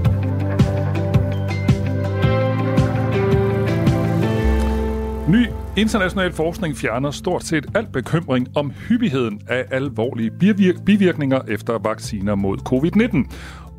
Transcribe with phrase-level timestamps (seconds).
[5.31, 5.47] Ny
[5.78, 12.35] international forskning fjerner stort set al bekymring om hyppigheden af alvorlige bivir- bivirkninger efter vacciner
[12.35, 13.31] mod covid-19.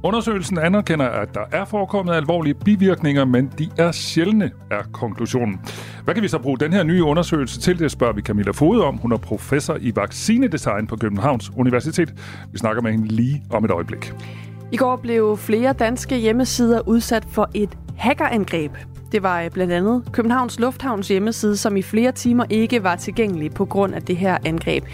[0.04, 5.60] Undersøgelsen anerkender, at der er forekommet alvorlige bivirkninger, men de er sjældne, er konklusionen.
[6.04, 7.78] Hvad kan vi så bruge den her nye undersøgelse til?
[7.78, 8.96] Det spørger vi Camilla Fode om.
[8.96, 12.14] Hun er professor i vaccinedesign på Københavns Universitet.
[12.52, 14.12] Vi snakker med hende lige om et øjeblik.
[14.72, 18.72] I går blev flere danske hjemmesider udsat for et hackerangreb.
[19.12, 23.54] Det var øh, blandt andet Københavns Lufthavns hjemmeside, som i flere timer ikke var tilgængelig
[23.54, 24.84] på grund af det her angreb.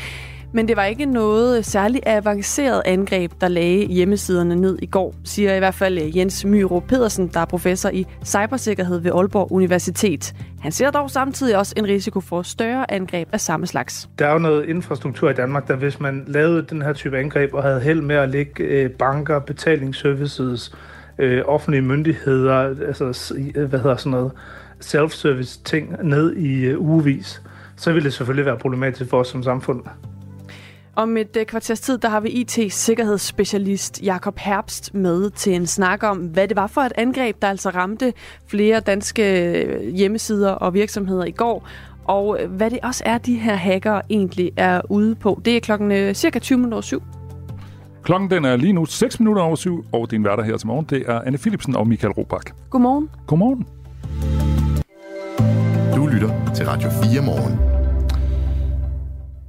[0.53, 5.55] Men det var ikke noget særligt avanceret angreb, der lagde hjemmesiderne ned i går, siger
[5.55, 10.35] i hvert fald øh, Jens Myro Pedersen, der er professor i cybersikkerhed ved Aalborg Universitet.
[10.61, 14.09] Han ser dog samtidig også en risiko for større angreb af samme slags.
[14.19, 17.55] Der er jo noget infrastruktur i Danmark, der hvis man lavede den her type angreb
[17.55, 20.73] og havde held med at lægge øh, banker, betalingsservices,
[21.19, 22.55] øh, offentlige myndigheder,
[22.87, 24.33] altså øh, hvad hedder sådan noget,
[24.81, 27.43] self-service ting ned i øh, ugevis,
[27.77, 29.83] så ville det selvfølgelig være problematisk for os som samfund.
[31.01, 36.03] Om et øh, kvarters tid, der har vi IT-sikkerhedsspecialist Jakob Herbst med til en snak
[36.03, 38.13] om, hvad det var for et angreb, der altså ramte
[38.47, 41.69] flere danske øh, hjemmesider og virksomheder i går,
[42.05, 45.41] og øh, hvad det også er, de her hacker egentlig er ude på.
[45.45, 47.03] Det er klokken cirka 20 minutter syv.
[48.03, 50.87] Klokken den er lige nu 6 minutter over syv, og din værter her til morgen,
[50.91, 52.47] det er Anne Philipsen og Michael Robach.
[52.71, 53.11] Godmorgen.
[53.27, 53.67] Godmorgen.
[55.97, 57.80] Du lytter til Radio 4 morgen.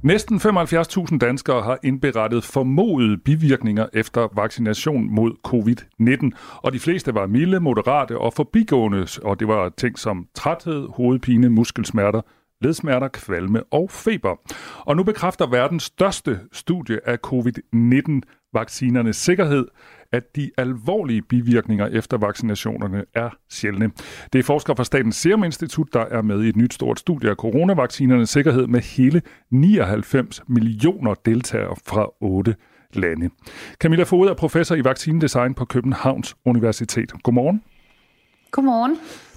[0.02, 6.30] Næsten 75.000 danskere har indberettet formodede bivirkninger efter vaccination mod covid-19,
[6.62, 11.48] og de fleste var milde, moderate og forbigående, og det var ting som træthed, hovedpine,
[11.50, 12.20] muskelsmerter,
[12.60, 14.36] ledsmerter, kvalme og feber.
[14.78, 19.66] Og nu bekræfter verdens største studie af covid-19-vaccinernes sikkerhed,
[20.12, 23.90] at de alvorlige bivirkninger efter vaccinationerne er sjældne.
[24.32, 27.30] Det er forskere fra Statens Serum Institut, der er med i et nyt stort studie
[27.30, 32.54] af coronavaccinernes sikkerhed med hele 99 millioner deltagere fra 8
[32.92, 33.30] lande.
[33.80, 37.12] Camilla Fode er professor i vaccinedesign på Københavns Universitet.
[37.22, 37.62] Godmorgen.
[38.50, 38.96] Godmorgen.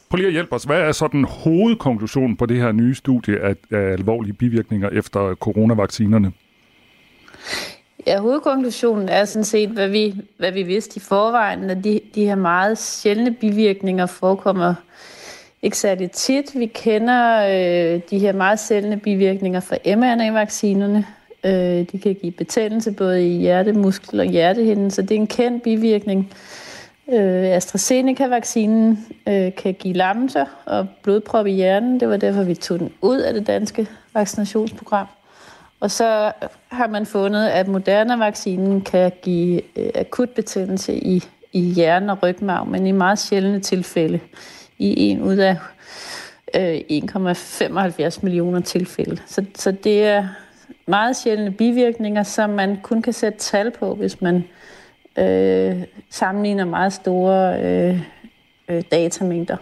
[0.10, 0.64] Prøv lige at hjælpe os.
[0.64, 5.36] Hvad er så den hovedkonklusion på det her nye studie af, af alvorlige bivirkninger efter
[5.36, 6.32] coronavaccinerne?
[8.08, 12.26] Ja, hovedkonklusionen er sådan set, hvad vi, hvad vi vidste i forvejen, at de, de
[12.26, 14.74] her meget sjældne bivirkninger forekommer
[15.62, 16.60] ikke særlig tit.
[16.60, 21.06] Vi kender øh, de her meget sjældne bivirkninger fra mRNA-vaccinerne.
[21.44, 25.64] Øh, de kan give betændelse både i hjertemuskel og hjertehinden, så det er en kendt
[25.64, 26.34] bivirkning.
[27.14, 32.00] Øh, AstraZeneca-vaccinen øh, kan give lammelser og blodprop i hjernen.
[32.00, 35.08] Det var derfor, vi tog den ud af det danske vaccinationsprogram.
[35.80, 36.32] Og så
[36.68, 42.66] har man fundet, at Moderna-vaccinen kan give øh, akut betændelse i, i hjernen og rygmarv,
[42.68, 44.20] men i meget sjældne tilfælde.
[44.78, 45.58] I en ud af
[46.56, 46.80] øh,
[48.12, 49.22] 1,75 millioner tilfælde.
[49.26, 50.28] Så, så det er
[50.88, 54.44] meget sjældne bivirkninger, som man kun kan sætte tal på, hvis man
[55.20, 58.02] øh, sammenligner meget store øh,
[58.70, 59.58] øh, datamængder.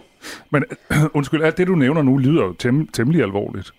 [0.50, 0.64] Men
[1.14, 3.72] undskyld, alt det du nævner nu lyder jo tem, temmelig alvorligt.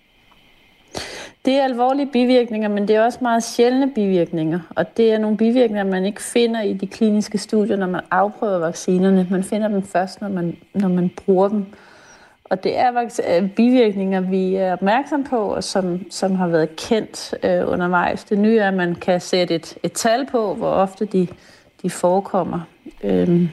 [1.45, 4.59] Det er alvorlige bivirkninger, men det er også meget sjældne bivirkninger.
[4.69, 8.57] Og det er nogle bivirkninger, man ikke finder i de kliniske studier, når man afprøver
[8.57, 9.27] vaccinerne.
[9.31, 11.65] Man finder dem først, når man, når man bruger dem.
[12.43, 17.35] Og det er øh, bivirkninger, vi er opmærksom på, og som, som har været kendt
[17.43, 18.23] øh, undervejs.
[18.23, 21.27] Det nye er, at man kan sætte et, et tal på, hvor ofte de,
[21.81, 22.59] de forekommer.
[23.03, 23.49] Øh,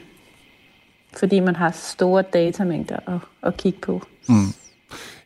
[1.17, 4.01] fordi man har store datamængder at, at kigge på.
[4.29, 4.62] Mm.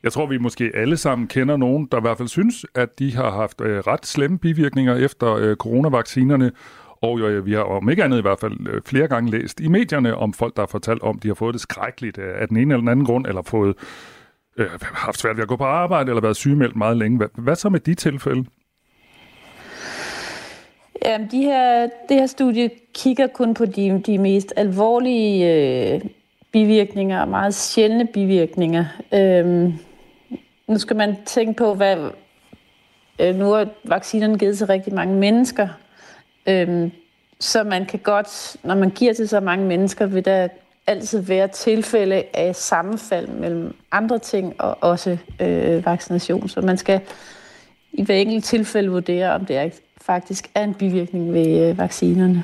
[0.07, 3.15] Jeg tror, vi måske alle sammen kender nogen, der i hvert fald synes, at de
[3.15, 6.51] har haft øh, ret slemme bivirkninger efter øh, coronavaccinerne.
[7.01, 9.67] Og jo, vi har om ikke andet i hvert fald øh, flere gange læst i
[9.67, 12.57] medierne om folk, der har fortalt om, de har fået det skrækkeligt øh, af den
[12.57, 13.75] ene eller den anden grund, eller fået
[14.57, 17.17] øh, haft svært ved at gå på arbejde, eller været sygemeldt meget længe.
[17.17, 18.45] Hvad, hvad så med de tilfælde?
[21.05, 26.01] Jamen, de her, det her studie kigger kun på de, de mest alvorlige øh,
[26.51, 28.85] bivirkninger og meget sjældne bivirkninger.
[29.13, 29.73] Øhm,
[30.67, 31.97] nu skal man tænke på, hvad
[33.19, 35.67] øh, nu er vaccinerne givet til rigtig mange mennesker.
[36.47, 36.91] Øhm,
[37.39, 40.47] så man kan godt, når man giver til så mange mennesker, vil der
[40.87, 46.49] altid være tilfælde af sammenfald mellem andre ting og også øh, vaccination.
[46.49, 47.01] Så man skal
[47.93, 49.69] i hver enkelt tilfælde vurdere, om det er,
[50.01, 52.43] faktisk er en bivirkning ved øh, vaccinerne.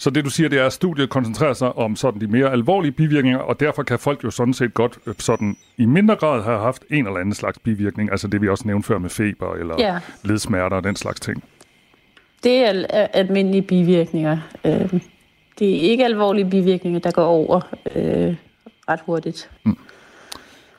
[0.00, 2.92] Så det du siger, det er, at studiet koncentrerer sig om sådan de mere alvorlige
[2.92, 6.58] bivirkninger, og derfor kan folk jo sådan set godt øh, sådan i mindre grad have
[6.58, 9.74] haft en eller anden slags bivirkning, altså det vi også nævnte før med feber eller
[9.78, 9.98] ja.
[10.24, 11.44] ledsmerter og den slags ting.
[12.44, 14.38] Det er almindelige bivirkninger.
[14.64, 15.00] Øh,
[15.58, 17.60] det er ikke alvorlige bivirkninger, der går over
[17.96, 18.36] øh,
[18.88, 19.50] ret hurtigt.
[19.64, 19.78] Mm.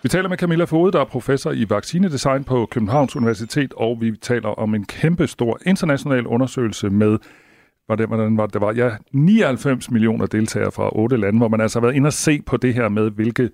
[0.03, 4.17] Vi taler med Camilla Fode, der er professor i vaccinedesign på Københavns Universitet, og vi
[4.21, 7.17] taler om en kæmpe stor international undersøgelse med
[7.95, 11.79] hvordan, hvordan var det, var, ja, 99 millioner deltagere fra otte lande, hvor man altså
[11.79, 13.49] har været inde og se på det her med, hvilke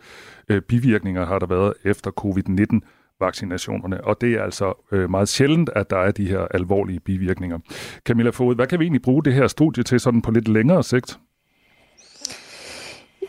[0.50, 2.80] øh, bivirkninger har der været efter covid-19
[3.20, 7.60] vaccinationerne, og det er altså øh, meget sjældent, at der er de her alvorlige bivirkninger.
[8.06, 10.84] Camilla Fod, hvad kan vi egentlig bruge det her studie til sådan på lidt længere
[10.84, 11.20] sigt?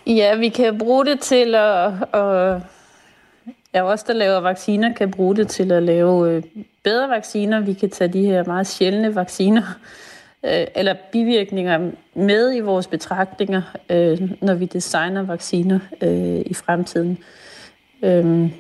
[0.07, 2.63] Ja, vi kan bruge det til at, at
[3.75, 6.43] Ja, også der laver vacciner, kan bruge det til at lave øh,
[6.85, 7.61] bedre vacciner.
[7.61, 9.63] Vi kan tage de her meget sjældne vacciner
[10.45, 17.19] øh, eller bivirkninger med i vores betragtninger, øh, når vi designer vacciner øh, i fremtiden.
[18.03, 18.51] Øhm,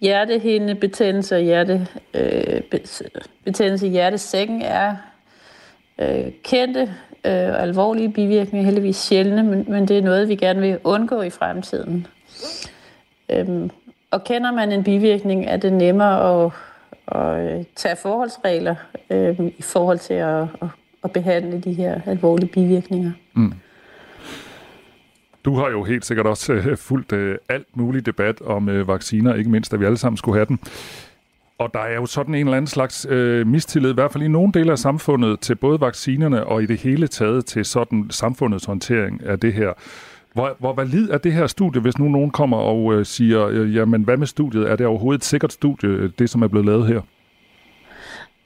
[0.00, 2.60] Hjertehindebetændelse og hjerte, øh,
[3.44, 4.96] betændelse i hjertesækken er
[5.98, 6.94] øh, kendte
[7.24, 11.30] og alvorlige bivirkninger, heldigvis sjældne, men, men det er noget, vi gerne vil undgå i
[11.30, 12.06] fremtiden.
[13.28, 13.70] Øhm,
[14.10, 16.52] og kender man en bivirkning, er det nemmere at,
[17.08, 18.74] at øh, tage forholdsregler
[19.10, 20.68] øh, i forhold til at, at,
[21.04, 23.12] at behandle de her alvorlige bivirkninger.
[23.34, 23.52] Mm.
[25.44, 29.34] Du har jo helt sikkert også øh, fulgt øh, alt muligt debat om øh, vacciner,
[29.34, 30.58] ikke mindst at vi alle sammen skulle have den.
[31.58, 34.28] Og der er jo sådan en eller anden slags øh, mistillid, i hvert fald i
[34.28, 38.64] nogle dele af samfundet, til både vaccinerne og i det hele taget til sådan samfundets
[38.64, 39.72] håndtering af det her.
[40.36, 43.76] Hvor, hvor valid er det her studie, hvis nu nogen kommer og øh, siger, øh,
[43.76, 44.70] jamen hvad med studiet?
[44.70, 47.00] Er det overhovedet et sikkert studie, øh, det som er blevet lavet her?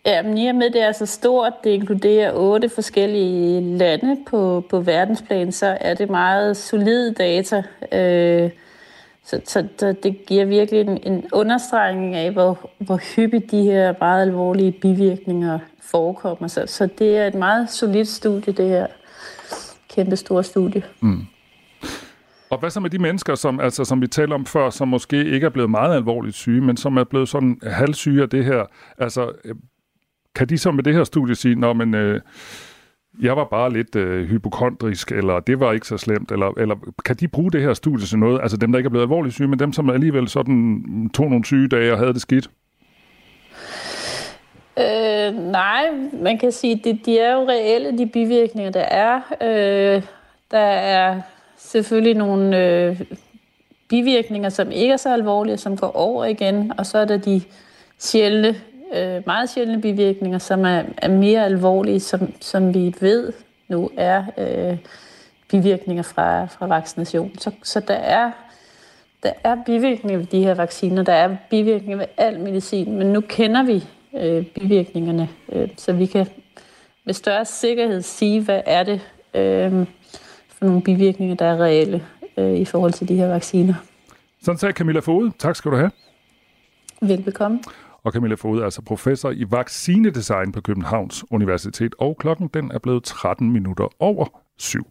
[0.07, 4.65] Ja, men i og med, det er så stort, det inkluderer otte forskellige lande på,
[4.71, 7.63] på verdensplan, så er det meget solide data.
[7.93, 8.51] Øh,
[9.25, 13.95] så, så, så det giver virkelig en, en understregning af, hvor, hvor hyppigt de her
[14.01, 16.49] meget alvorlige bivirkninger forekommer.
[16.49, 18.87] Så, så det er et meget solidt studie, det her
[19.89, 20.83] kæmpe store studie.
[21.01, 21.27] Mm.
[22.51, 25.25] Og hvad så med de mennesker, som, altså, som vi talte om før, som måske
[25.25, 28.65] ikke er blevet meget alvorligt syge, men som er blevet sådan halvsyge af det her?
[28.99, 29.55] Altså, øh,
[30.35, 32.21] kan de så med det her studie sige, når men, øh,
[33.23, 37.17] jeg var bare lidt øh, hypokondrisk, eller det var ikke så slemt, eller, eller kan
[37.17, 38.41] de bruge det her studie til noget?
[38.43, 41.45] Altså dem, der ikke er blevet alvorligt syge, men dem, som alligevel sådan tog nogle
[41.45, 42.51] sygedage og havde det skidt?
[44.79, 45.83] Øh, nej,
[46.23, 49.21] man kan sige, at de, de er jo reelle, de bivirkninger, der er.
[49.43, 50.03] Øh,
[50.51, 51.21] der er
[51.61, 53.01] selvfølgelig nogle øh,
[53.89, 57.43] bivirkninger, som ikke er så alvorlige, som går over igen, og så er der de
[57.99, 58.55] sjældne,
[58.95, 63.33] øh, meget sjældne bivirkninger, som er, er mere alvorlige, som, som vi ved
[63.69, 64.79] nu er øh,
[65.51, 67.39] bivirkninger fra, fra vaccination.
[67.39, 68.31] Så, så der er
[69.23, 73.21] der er bivirkninger ved de her vacciner, der er bivirkninger ved al medicin, men nu
[73.21, 73.85] kender vi
[74.19, 76.27] øh, bivirkningerne, øh, så vi kan
[77.05, 79.01] med større sikkerhed sige, hvad er det,
[79.35, 79.87] øh,
[80.61, 82.05] for nogle bivirkninger, der er reelle
[82.39, 83.75] øh, i forhold til de her vacciner.
[84.43, 85.33] Sådan sagde Camilla Fode.
[85.39, 85.91] Tak skal du have.
[87.03, 87.59] Velbekomme.
[88.05, 92.79] Og Camilla Fode er altså professor i vaccinedesign på Københavns Universitet, og klokken den er
[92.79, 94.27] blevet 13 minutter over
[94.59, 94.87] syv.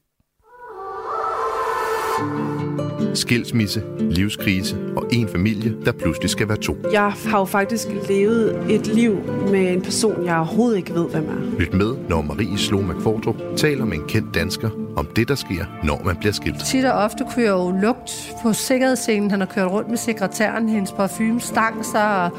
[3.14, 6.76] Skilsmisse, livskrise og en familie, der pludselig skal være to.
[6.92, 9.16] Jeg har jo faktisk levet et liv
[9.52, 11.60] med en person, jeg overhovedet ikke ved, hvem er.
[11.60, 15.66] Lyt med, når Marie Slå McFordrup taler med en kendt dansker om det, der sker,
[15.84, 16.60] når man bliver skilt.
[16.66, 19.32] Tit og ofte kunne jeg jo lugt på sikkerhedsscenen.
[19.32, 22.32] Han har kørt rundt med sekretæren, hendes parfume stang sig, og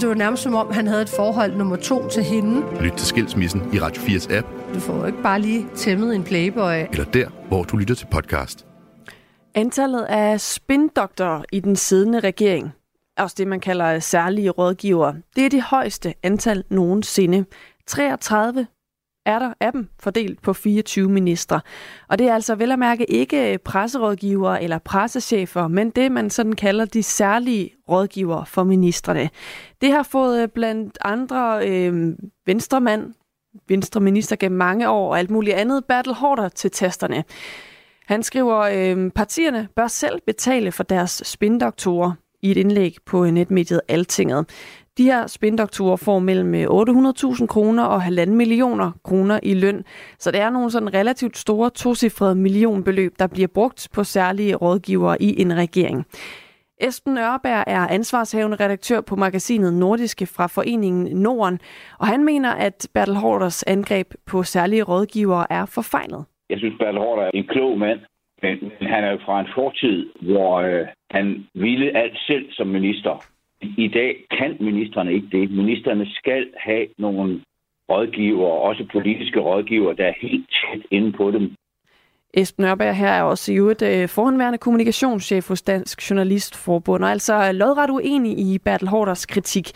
[0.00, 2.62] det var nærmest som om, han havde et forhold nummer to til hende.
[2.80, 4.46] Lyt til Skilsmissen i Radio 4's app.
[4.74, 6.74] Du får jo ikke bare lige tæmmet en playboy.
[6.90, 8.66] Eller der, hvor du lytter til podcast.
[9.54, 12.72] Antallet af spindoktorer i den siddende regering,
[13.18, 17.44] også det man kalder særlige rådgivere, det er det højeste antal nogensinde.
[17.86, 18.66] 33
[19.26, 21.60] er der af dem fordelt på 24 ministre.
[22.08, 26.52] Og det er altså vel at mærke ikke presserådgivere eller pressechefer, men det man sådan
[26.52, 29.30] kalder de særlige rådgivere for ministerne.
[29.80, 32.12] Det har fået øh, blandt andre øh,
[32.46, 33.14] venstremand,
[33.68, 37.24] venstreminister gennem mange år og alt muligt andet, Bertel Hårder til tasterne.
[38.06, 43.80] Han skriver, øh, partierne bør selv betale for deres spindoktorer i et indlæg på netmediet
[43.88, 44.46] Altinget.
[44.98, 49.84] De her spindoktorer får mellem øh, 800.000 kroner og 1,5 millioner kroner i løn.
[50.18, 55.22] Så det er nogle sådan relativt store tocifrede millionbeløb, der bliver brugt på særlige rådgivere
[55.22, 56.06] i en regering.
[56.80, 61.58] Esben Ørberg er ansvarshavende redaktør på magasinet Nordiske fra Foreningen Norden,
[62.00, 66.24] og han mener, at Bertel Hårders angreb på særlige rådgivere er forfejlet.
[66.50, 68.00] Jeg synes, Bertel Hård er en klog mand,
[68.42, 73.35] men han er jo fra en fortid, hvor øh, han ville alt selv som minister.
[73.62, 75.50] I dag kan ministerne ikke det.
[75.50, 77.40] Ministerne skal have nogle
[77.90, 81.54] rådgiver, også politiske rådgiver, der er helt tæt inde på dem.
[82.34, 87.52] Esben Nørberg her er også i øvrigt øh, forhåndværende kommunikationschef hos Dansk Journalistforbund, og altså
[87.52, 89.72] lodret uenig i Bertel Hårders kritik.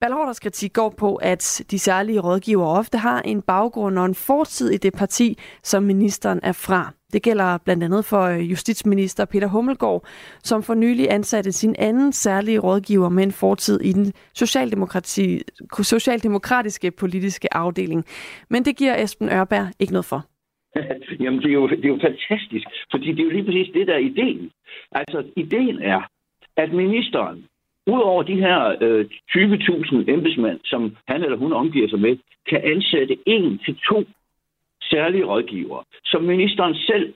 [0.00, 4.70] Bertel kritik går på, at de særlige rådgivere ofte har en baggrund og en fortid
[4.70, 6.92] i det parti, som ministeren er fra.
[7.12, 10.04] Det gælder blandt andet for øh, justitsminister Peter Hummelgaard,
[10.38, 15.40] som for nylig ansatte sin anden særlige rådgiver med en fortid i den socialdemokrati,
[15.82, 18.04] socialdemokratiske politiske afdeling.
[18.50, 20.20] Men det giver Esben Ørberg ikke noget for.
[21.22, 23.86] Jamen, det er, jo, det er jo fantastisk, fordi det er jo lige præcis det,
[23.86, 24.50] der er ideen.
[24.92, 26.00] Altså, ideen er,
[26.56, 27.44] at ministeren,
[27.88, 32.16] udover de her øh, 20.000 embedsmænd, som han eller hun omgiver sig med,
[32.48, 34.04] kan ansætte en til to
[34.90, 37.14] særlige rådgivere, som ministeren selv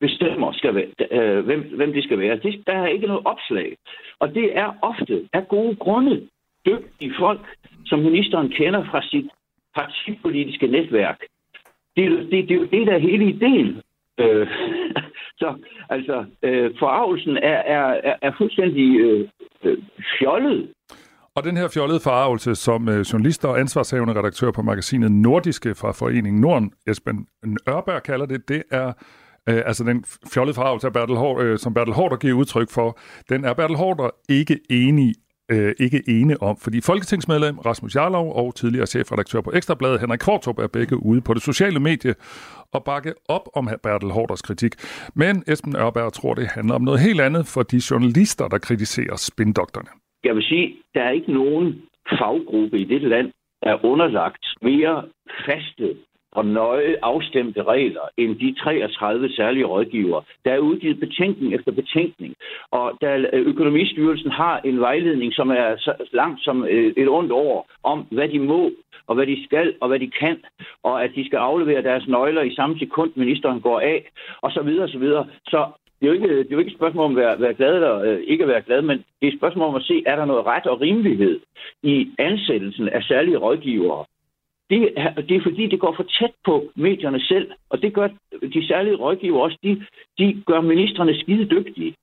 [0.00, 2.36] bestemmer, skal være, øh, hvem, hvem det skal være.
[2.36, 3.76] Det, der er ikke noget opslag.
[4.18, 6.28] Og det er ofte af gode grunde
[6.66, 7.40] dygtige folk,
[7.86, 9.26] som ministeren kender fra sit
[9.74, 11.18] partipolitiske netværk.
[11.96, 13.82] Det, det, det, det er jo det, der er hele ideen.
[14.18, 14.48] Øh,
[15.40, 15.54] så
[15.90, 19.28] altså, øh, forarvelsen er, er, er fuldstændig øh,
[19.64, 19.78] øh,
[20.18, 20.68] fjollet.
[21.36, 25.92] Og den her fjollede forarvelse, som journalister journalist og ansvarshavende redaktør på magasinet Nordiske fra
[25.92, 27.26] Foreningen Norden, Esben
[27.68, 28.86] Ørberg kalder det, det er
[29.48, 33.44] øh, altså den fjollede forarvelse, Bertel Hård, øh, som Bertel Hårder giver udtryk for, den
[33.44, 35.14] er Bertel Hårder ikke enig
[35.52, 40.58] øh, ikke ene om, fordi folketingsmedlem Rasmus Jarlov og tidligere chefredaktør på Ekstrabladet Henrik Kvartrup
[40.58, 42.14] er begge ude på det sociale medie
[42.72, 44.72] og bakke op om Bertel Hårders kritik.
[45.14, 49.16] Men Esben Ørberg tror, det handler om noget helt andet for de journalister, der kritiserer
[49.16, 49.88] spindokterne.
[50.24, 51.82] Jeg vil sige, der er ikke nogen
[52.18, 53.32] faggruppe i dette land,
[53.62, 55.04] der er underlagt mere
[55.46, 55.96] faste
[56.34, 60.22] og nøje afstemte regler end de 33 særlige rådgivere.
[60.44, 62.34] Der er udgivet betænkning efter betænkning,
[62.70, 67.32] og der øh, økonomistyrelsen har en vejledning, som er så langt som øh, et ondt
[67.32, 68.70] år, om hvad de må,
[69.06, 70.36] og hvad de skal, og hvad de kan,
[70.82, 74.10] og at de skal aflevere deres nøgler i samme sekund, ministeren går af,
[74.42, 75.26] og så videre, og så videre.
[75.48, 75.66] Så
[76.00, 77.74] det er jo ikke, det er jo ikke et spørgsmål om at være, være glad
[77.74, 80.16] eller øh, ikke at være glad, men det er et spørgsmål om at se, er
[80.16, 81.40] der noget ret og rimelighed
[81.82, 84.04] i ansættelsen af særlige rådgivere
[84.70, 88.08] det er, det er fordi, det går for tæt på medierne selv, og det gør
[88.54, 89.58] de særlige rådgiver også.
[89.62, 89.86] De,
[90.18, 91.94] de gør ministerne skide dygtige.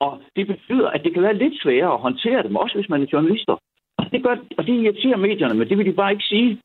[0.00, 3.02] Og det betyder, at det kan være lidt sværere at håndtere dem, også hvis man
[3.02, 3.56] er journalister.
[3.98, 6.60] Og det, gør, og det irriterer medierne, men det vil de bare ikke sige.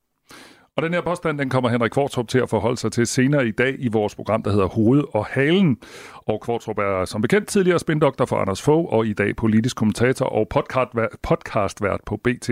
[0.82, 3.52] Og den her påstand, den kommer Henrik Kvartrup til at forholde sig til senere i
[3.52, 5.78] dag i vores program, der hedder Hoved og Halen.
[6.16, 10.26] Og Kvartrup er som bekendt tidligere spindoktor for Anders Fogh, og i dag politisk kommentator
[10.26, 10.48] og
[11.24, 12.50] podcastvært på BT.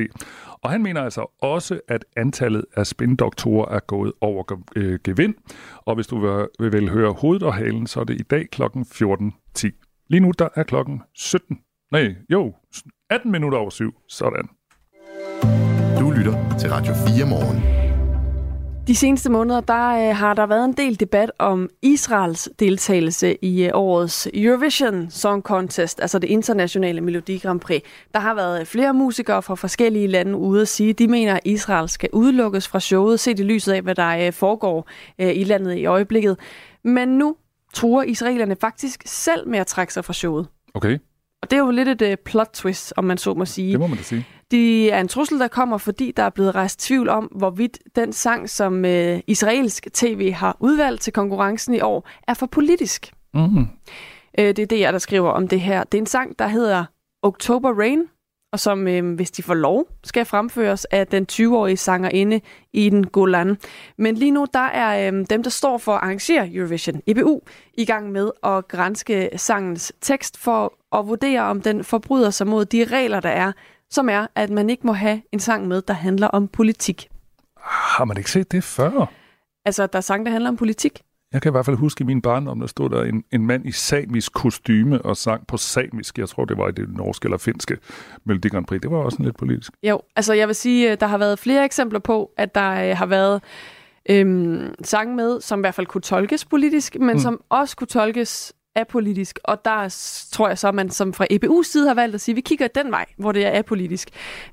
[0.51, 5.35] Og han mener altså også, at antallet af spindoktorer er gået over øh, gevind.
[5.75, 8.63] Og hvis du vil, vil høre Hovedet og Halen, så er det i dag kl.
[8.63, 10.05] 14.10.
[10.09, 11.59] Lige nu der er klokken 17.
[11.91, 12.53] Nej, jo,
[13.09, 13.93] 18 minutter over syv.
[14.07, 14.49] Sådan.
[15.99, 17.88] Du lytter til Radio 4 morgen.
[18.89, 23.65] De seneste måneder der øh, har der været en del debat om Israels deltagelse i
[23.65, 27.81] øh, årets Eurovision Song Contest, altså det internationale Melodi Grand Prix.
[28.13, 31.33] Der har været øh, flere musikere fra forskellige lande ude at sige, at de mener,
[31.33, 35.35] at Israel skal udelukkes fra showet, set i lyset af, hvad der øh, foregår øh,
[35.35, 36.37] i landet i øjeblikket.
[36.83, 37.35] Men nu
[37.73, 40.47] tror israelerne faktisk selv med at trække sig fra showet.
[40.73, 40.97] Okay.
[41.41, 43.71] Og det er jo lidt et uh, plot twist, om man så må sige.
[43.71, 44.25] Det må man da sige.
[44.51, 48.13] Det er en trussel, der kommer, fordi der er blevet rejst tvivl om, hvorvidt den
[48.13, 53.11] sang, som uh, israelsk tv har udvalgt til konkurrencen i år, er for politisk.
[53.33, 53.57] Mm.
[53.57, 53.65] Uh,
[54.35, 55.83] det er det, jeg der skriver om det her.
[55.83, 56.85] Det er en sang, der hedder
[57.23, 58.03] October Rain,
[58.51, 62.41] og som, øh, hvis de får lov, skal fremføres af den 20-årige sangerinde
[62.73, 63.57] i den Golan.
[63.97, 67.41] Men lige nu, der er øh, dem, der står for at arrangere Eurovision, EBU,
[67.73, 72.65] i gang med at grænske sangens tekst for at vurdere, om den forbryder sig mod
[72.65, 73.51] de regler, der er,
[73.89, 77.09] som er, at man ikke må have en sang med, der handler om politik.
[77.61, 79.11] Har man ikke set det før?
[79.65, 81.01] Altså, der er sang, der handler om politik?
[81.33, 83.65] Jeg kan i hvert fald huske i min barndom, der stod der en, en mand
[83.65, 86.17] i samisk kostyme og sang på samisk.
[86.17, 87.77] Jeg tror, det var i det norske eller finske
[88.25, 88.81] Melodi Grand Prix.
[88.81, 89.71] Det var også lidt politisk.
[89.83, 93.05] Jo, altså jeg vil sige, der har været flere eksempler på, at der øh, har
[93.05, 93.41] været
[94.09, 97.19] øhm, sange med, som i hvert fald kunne tolkes politisk, men mm.
[97.19, 99.39] som også kunne tolkes apolitisk.
[99.43, 99.95] Og der
[100.31, 102.41] tror jeg så, at man som fra EBU's side har valgt at sige, at vi
[102.41, 104.09] kigger den vej, hvor det er apolitisk.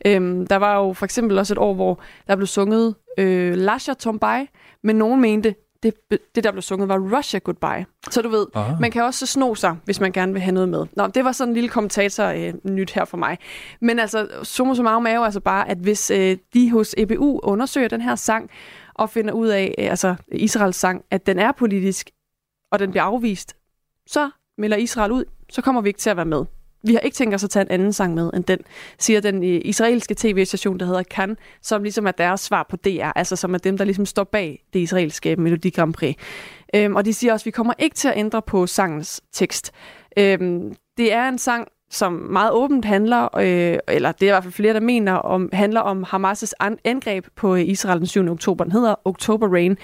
[0.07, 3.95] Øhm, der var jo for eksempel også et år, hvor der blev sunget øh, Lasha
[3.95, 4.47] Tombai,
[4.83, 5.95] men nogen mente, det,
[6.35, 7.87] det, der blev sunget, var Russia Goodbye.
[8.11, 8.75] Så du ved, Aha.
[8.81, 10.87] man kan også sno sig, hvis man gerne vil have noget med.
[10.97, 13.39] Nå, det var sådan en lille kommentator øh, nyt her for mig.
[13.81, 17.89] Men altså, summa summarum er jo altså bare, at hvis øh, de hos EBU undersøger
[17.89, 18.51] den her sang,
[18.95, 22.11] og finder ud af, øh, altså Israels sang, at den er politisk,
[22.73, 23.57] og den bliver afvist,
[24.07, 26.45] så melder Israel ud, så kommer vi ikke til at være med.
[26.87, 28.59] Vi har ikke tænkt os at tage en anden sang med end den,
[28.99, 33.13] siger den øh, israelske tv-station, der hedder Kan, som ligesom er deres svar på DR,
[33.17, 36.17] altså som er dem, der ligesom står bag det israelske Melodi Grand Prix.
[36.75, 39.73] Øhm, og de siger også, at vi kommer ikke til at ændre på sangens tekst.
[40.19, 44.43] Øhm, det er en sang, som meget åbent handler, øh, eller det er i hvert
[44.43, 46.53] fald flere, der mener, om, handler om Hamas'
[46.85, 48.31] angreb på øh, Israel den 7.
[48.31, 48.65] oktober.
[48.65, 49.79] Den hedder October Rain.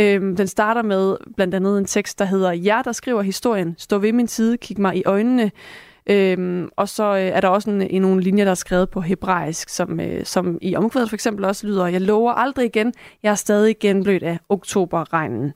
[0.00, 3.98] Øhm, den starter med blandt andet en tekst, der hedder, Jeg, der skriver historien, stå
[3.98, 5.50] ved min side, kig mig i øjnene.
[6.10, 9.00] Øhm, og så øh, er der også en, en nogle linjer, der er skrevet på
[9.00, 13.30] hebraisk, som, øh, som i omkvædet for eksempel også lyder, Jeg lover aldrig igen, jeg
[13.30, 15.52] er stadig genblødt af oktoberregnen.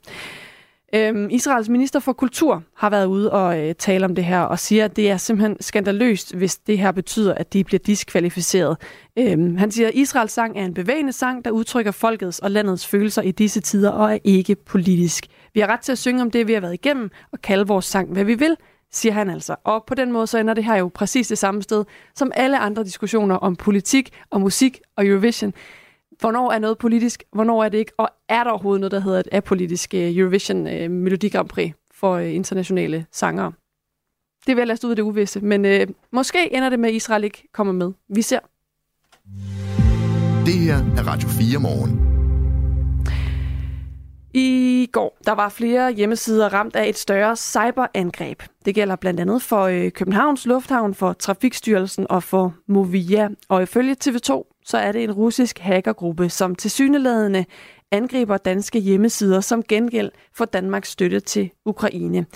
[0.95, 4.59] Øhm, Israels minister for kultur har været ude og øh, tale om det her og
[4.59, 8.77] siger, at det er simpelthen skandaløst, hvis det her betyder, at de bliver diskvalificeret.
[9.19, 12.87] Øhm, han siger, at Israels sang er en bevægende sang, der udtrykker folkets og landets
[12.87, 15.27] følelser i disse tider og er ikke politisk.
[15.55, 17.85] Vi har ret til at synge om det, vi har været igennem og kalde vores
[17.85, 18.57] sang, hvad vi vil,
[18.93, 19.57] siger han altså.
[19.65, 21.85] Og på den måde så ender det her jo præcis det samme sted
[22.15, 25.53] som alle andre diskussioner om politik og musik og Eurovision.
[26.21, 27.23] Hvornår er noget politisk?
[27.33, 27.93] Hvornår er det ikke?
[27.99, 31.73] Og er der overhovedet noget, der hedder et apolitisk øh, Eurovision øh, Melodi Grand Prix
[31.95, 33.53] for øh, internationale sangere?
[34.47, 36.95] Det vil jeg lade ud af det uvisse, men øh, måske ender det med, at
[36.95, 37.93] Israel ikke kommer med.
[38.09, 38.39] Vi ser.
[40.47, 42.22] Det her er Radio 4 morgen.
[44.35, 48.43] I går der var flere hjemmesider ramt af et større cyberangreb.
[48.65, 53.29] Det gælder blandt andet for øh, Københavns Lufthavn, for Trafikstyrelsen og for Movia.
[53.49, 57.45] Og ifølge TV2 så er det en russisk hackergruppe, som til syneladende
[57.91, 62.27] angriber danske hjemmesider som gengæld for Danmarks støtte til Ukraine.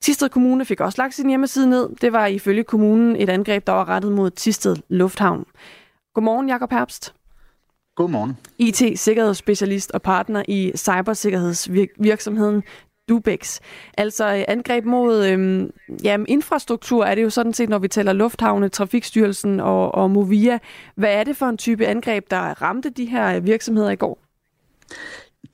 [0.00, 1.88] Tisted Kommune fik også lagt sin hjemmeside ned.
[2.00, 5.44] Det var ifølge kommunen et angreb, der var rettet mod Tisted Lufthavn.
[6.14, 7.14] Godmorgen, Jakob Herbst.
[7.96, 8.36] Godmorgen.
[8.58, 12.62] IT-sikkerhedsspecialist og partner i cybersikkerhedsvirksomheden
[13.08, 13.60] Dubex.
[13.98, 15.70] Altså øh, angreb mod øhm,
[16.04, 20.58] ja, infrastruktur er det jo sådan set, når vi taler lufthavne, Trafikstyrelsen og, og Movia.
[20.94, 24.18] Hvad er det for en type angreb, der ramte de her virksomheder i går?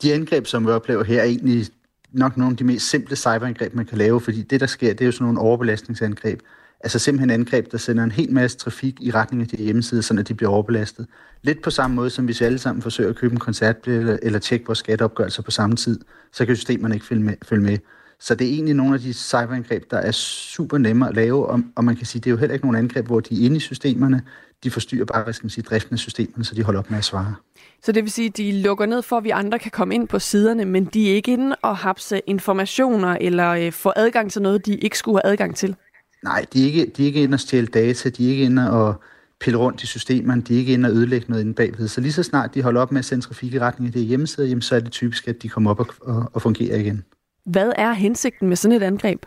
[0.02, 1.66] De angreb, som vi oplever her, er egentlig
[2.12, 5.00] nok nogle af de mest simple cyberangreb, man kan lave, fordi det, der sker, det
[5.00, 6.40] er jo sådan nogle overbelastningsangreb.
[6.82, 10.14] Altså simpelthen angreb, der sender en hel masse trafik i retning af de hjemmesider, så
[10.14, 11.06] de bliver overbelastet.
[11.42, 14.18] Lidt på samme måde, som hvis vi alle sammen forsøger at købe en koncertbillet eller,
[14.22, 16.00] eller tjekke vores skatteopgørelser på samme tid,
[16.32, 17.34] så kan systemerne ikke følge med.
[17.42, 17.78] Følge med.
[18.20, 21.62] Så det er egentlig nogle af de cyberangreb, der er super nemme at lave, og,
[21.76, 23.56] og man kan sige, det er jo heller ikke nogle angreb, hvor de er inde
[23.56, 24.22] i systemerne,
[24.64, 26.98] de forstyrrer bare, hvad skal man sige, driften af systemerne, så de holder op med
[26.98, 27.34] at svare.
[27.82, 30.08] Så det vil sige, at de lukker ned for, at vi andre kan komme ind
[30.08, 34.42] på siderne, men de er ikke inde og hapse informationer eller øh, få adgang til
[34.42, 35.76] noget, de ikke skulle have adgang til?
[36.24, 38.70] Nej, de er ikke, de er ikke inde og stjæle data, de er ikke inde
[38.70, 39.02] og
[39.40, 41.88] pille rundt i systemerne, de er ikke inde og ødelægge noget inde bagved.
[41.88, 44.02] Så lige så snart de holder op med at sende trafik i retning af det
[44.02, 47.04] hjemmeside, jamen, så er det typisk, at de kommer op og, og, og fungerer igen.
[47.46, 49.26] Hvad er hensigten med sådan et angreb?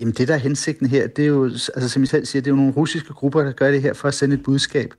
[0.00, 2.50] Jamen det, der er hensigten her, det er jo, altså som jeg selv siger, det
[2.50, 4.94] er jo nogle russiske grupper, der gør det her for at sende et budskab.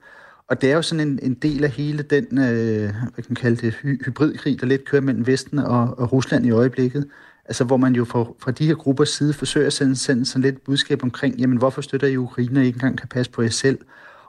[0.47, 3.35] Og det er jo sådan en, en del af hele den, øh, hvad kan man
[3.35, 7.07] kalde det, hy- hybridkrig, der lidt kører mellem Vesten og, og Rusland i øjeblikket
[7.49, 10.41] altså hvor man jo fra, fra de her gruppers side forsøger at sende, sende sådan
[10.41, 13.49] lidt budskab omkring, jamen hvorfor støtter I Ukraine, og ikke engang kan passe på jer
[13.49, 13.79] selv?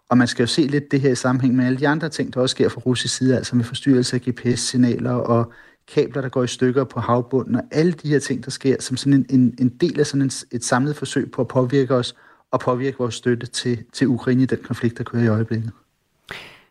[0.09, 2.35] Og man skal jo se lidt det her i sammenhæng med alle de andre ting,
[2.35, 5.53] der også sker fra russisk side, altså med forstyrrelse af GPS-signaler og
[5.95, 8.97] kabler, der går i stykker på havbunden, og alle de her ting, der sker, som
[8.97, 12.15] sådan en, en, en del af sådan en, et samlet forsøg på at påvirke os
[12.51, 15.73] og påvirke vores støtte til, til Ukraine i den konflikt, der kører i øjeblikket.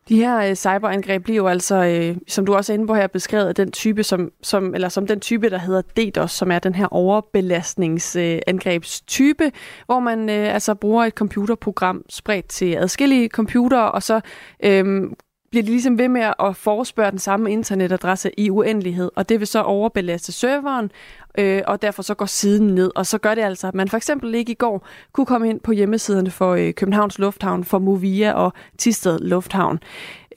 [0.10, 3.08] De her øh, cyberangreb bliver jo altså, øh, som du også er inde på her,
[3.08, 6.76] beskrevet den type, som, som, eller som den type, der hedder DDoS, som er den
[6.76, 9.52] her overbelastningsangrebstype, øh,
[9.86, 14.22] hvor man øh, altså bruger et computerprogram spredt til adskillige computere, og så
[14.64, 15.04] øh,
[15.52, 19.48] bliver de ligesom ved med at forespørge den samme internetadresse i uendelighed, og det vil
[19.48, 20.92] så overbelaste serveren,
[21.38, 22.92] øh, og derfor så går siden ned.
[22.96, 25.60] Og så gør det altså, at man for eksempel ikke i går kunne komme ind
[25.60, 29.80] på hjemmesiderne for øh, Københavns Lufthavn, for Movia og Tisted Lufthavn.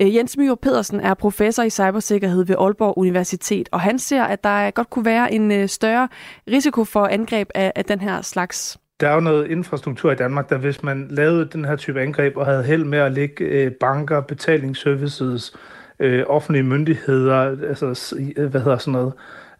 [0.00, 4.44] Øh, Jens Myhr Pedersen er professor i cybersikkerhed ved Aalborg Universitet, og han ser, at
[4.44, 6.08] der godt kunne være en øh, større
[6.50, 10.50] risiko for angreb af, af den her slags der er jo noget infrastruktur i Danmark,
[10.50, 13.72] der hvis man lavede den her type angreb og havde held med at lægge øh,
[13.72, 15.52] banker, betalingsservices,
[15.98, 17.34] øh, offentlige myndigheder,
[17.68, 19.12] altså øh, hvad hedder sådan noget,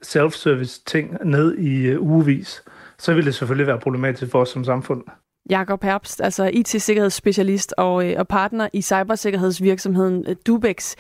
[0.05, 2.65] self-service ting ned i øh, ugevis,
[2.99, 5.03] så ville det selvfølgelig være problematisk for os som samfund.
[5.51, 10.95] Jakob Herbst, altså IT-sikkerhedsspecialist og, øh, og partner i cybersikkerhedsvirksomheden øh, Dubex.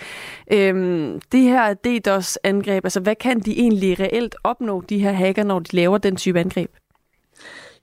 [0.52, 5.59] Øhm, det her DDoS-angreb, altså hvad kan de egentlig reelt opnå, de her hacker, når
[5.59, 6.70] de laver den type angreb?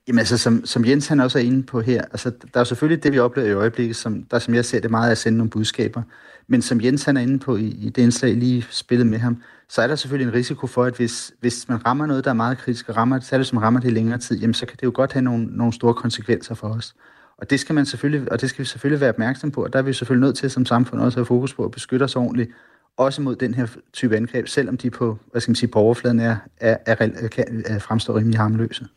[0.09, 3.03] Jamen altså, som, som Jens han også er inde på her, altså, der er selvfølgelig
[3.03, 5.49] det, vi oplever i øjeblikket, som, der som jeg ser det meget at sende nogle
[5.49, 6.01] budskaber.
[6.47, 9.43] Men som Jens han er inde på i, i det indslag, lige spillet med ham,
[9.67, 12.35] så er der selvfølgelig en risiko for, at hvis, hvis man rammer noget, der er
[12.35, 14.75] meget kritisk, og rammer, så det som rammer det i længere tid, jamen så kan
[14.75, 16.95] det jo godt have nogle, nogle store konsekvenser for os.
[17.37, 19.79] Og det skal man selvfølgelig, og det skal vi selvfølgelig være opmærksom på, og der
[19.79, 22.15] er vi selvfølgelig nødt til som samfund også at have fokus på at beskytte os
[22.15, 22.51] ordentligt,
[22.97, 26.19] også mod den her type angreb, selvom de på, hvad skal man sige, på overfladen
[26.19, 28.87] er, er, er, er, kan, er fremstår rimelig harmløse.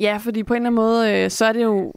[0.00, 1.92] Ja, fordi på en eller anden måde, øh, så er det jo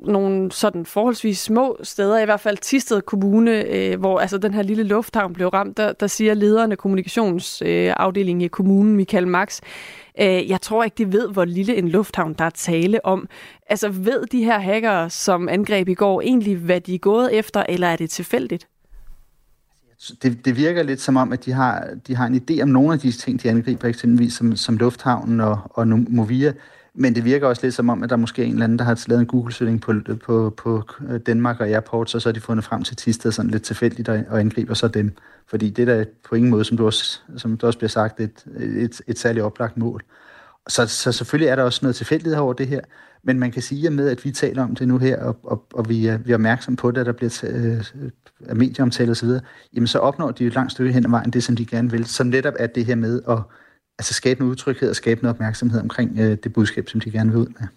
[0.00, 4.62] nogle sådan forholdsvis små steder, i hvert fald Tisted Kommune, øh, hvor altså den her
[4.62, 9.60] lille lufthavn blev ramt, der, der siger lederen af kommunikationsafdelingen øh, i kommunen, Michael Max,
[10.20, 13.28] øh, jeg tror ikke, de ved, hvor lille en lufthavn, der er tale om.
[13.68, 17.64] Altså ved de her hackere, som angreb i går, egentlig, hvad de er gået efter,
[17.68, 18.68] eller er det tilfældigt?
[19.92, 22.68] Altså, det, det virker lidt som om, at de har, de har en idé om
[22.68, 26.52] nogle af de ting, de angriber, eksempelvis som, som lufthavnen og, og Movia,
[26.98, 28.84] men det virker også lidt som om, at der måske er en eller anden, der
[28.84, 32.40] har lavet en Google-søgning på, på, på øh, Danmark og Airport, og så har de
[32.40, 35.12] fundet frem til Tisted sådan lidt tilfældigt og, og angriber så dem.
[35.46, 38.44] Fordi det er på ingen måde, som du også, som du også bliver sagt, et,
[38.56, 40.02] et, et særligt oplagt mål.
[40.68, 42.80] Så, så selvfølgelig er der også noget tilfældighed over det her,
[43.22, 45.66] men man kan sige, at med at vi taler om det nu her, og, og,
[45.74, 49.28] og vi, er, vi er opmærksom på det, at der bliver øh, medieomtale osv.,
[49.74, 52.04] jamen så opnår de et langt stykke hen ad vejen det, som de gerne vil,
[52.04, 53.38] som netop er det her med at
[53.98, 57.30] altså skabe noget udtrykhed og skabe noget opmærksomhed omkring øh, det budskab, som de gerne
[57.30, 57.68] vil ud med.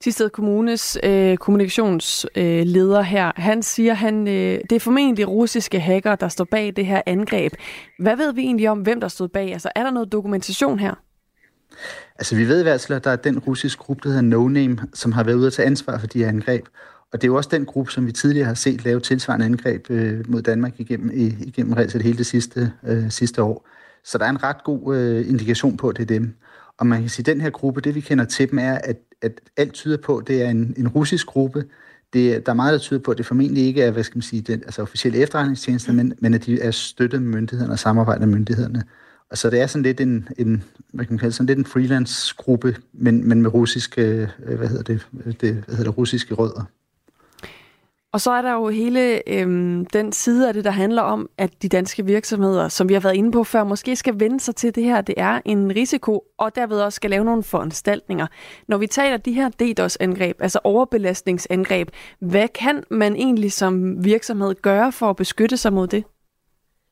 [0.00, 6.16] Tisted Kommunes øh, kommunikationsleder øh, her, han siger, han øh, det er formentlig russiske hacker,
[6.16, 7.52] der står bag det her angreb.
[7.98, 9.52] Hvad ved vi egentlig om, hvem der stod bag?
[9.52, 10.94] Altså, er der noget dokumentation her?
[12.18, 14.48] Altså, vi ved i hvert fald, at der er den russiske gruppe, der hedder No
[14.48, 16.66] Name, som har været ude at tage ansvar for de her angreb.
[17.12, 19.90] Og det er jo også den gruppe, som vi tidligere har set lave tilsvarende angreb
[19.90, 21.10] øh, mod Danmark igennem,
[21.40, 23.68] igennem det hele det sidste, øh, sidste år.
[24.04, 26.34] Så der er en ret god øh, indikation på, at det er dem.
[26.78, 28.96] Og man kan sige, at den her gruppe, det vi kender til dem, er, at,
[29.22, 31.64] at alt tyder på, at det er en, en russisk gruppe.
[32.12, 34.22] Det, der er meget, der tyder på, at det formentlig ikke er, hvad skal man
[34.22, 38.26] sige, den, altså officielle efterretningstjenester, men, men at de er støttet med myndighederne og samarbejder
[38.26, 38.82] med myndighederne.
[39.30, 41.64] Og så det er sådan lidt en, en hvad kan man kalde, sådan lidt en
[41.64, 45.06] freelance-gruppe, men, men med russiske, øh, hvad hedder det,
[45.40, 46.64] det hvad hedder det, russiske rødder.
[48.12, 51.62] Og så er der jo hele øhm, den side af det, der handler om, at
[51.62, 54.74] de danske virksomheder, som vi har været inde på før, måske skal vende sig til
[54.74, 55.00] det her.
[55.00, 58.26] Det er en risiko, og derved også skal lave nogle foranstaltninger.
[58.68, 61.88] Når vi taler de her DDoS-angreb, altså overbelastningsangreb,
[62.20, 66.04] hvad kan man egentlig som virksomhed gøre for at beskytte sig mod det?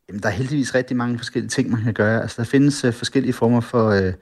[0.09, 2.23] Jamen, der er heldigvis rigtig mange forskellige ting, man kan gøre.
[2.23, 3.99] Altså, der findes uh, forskellige former for...
[3.99, 4.13] Uh,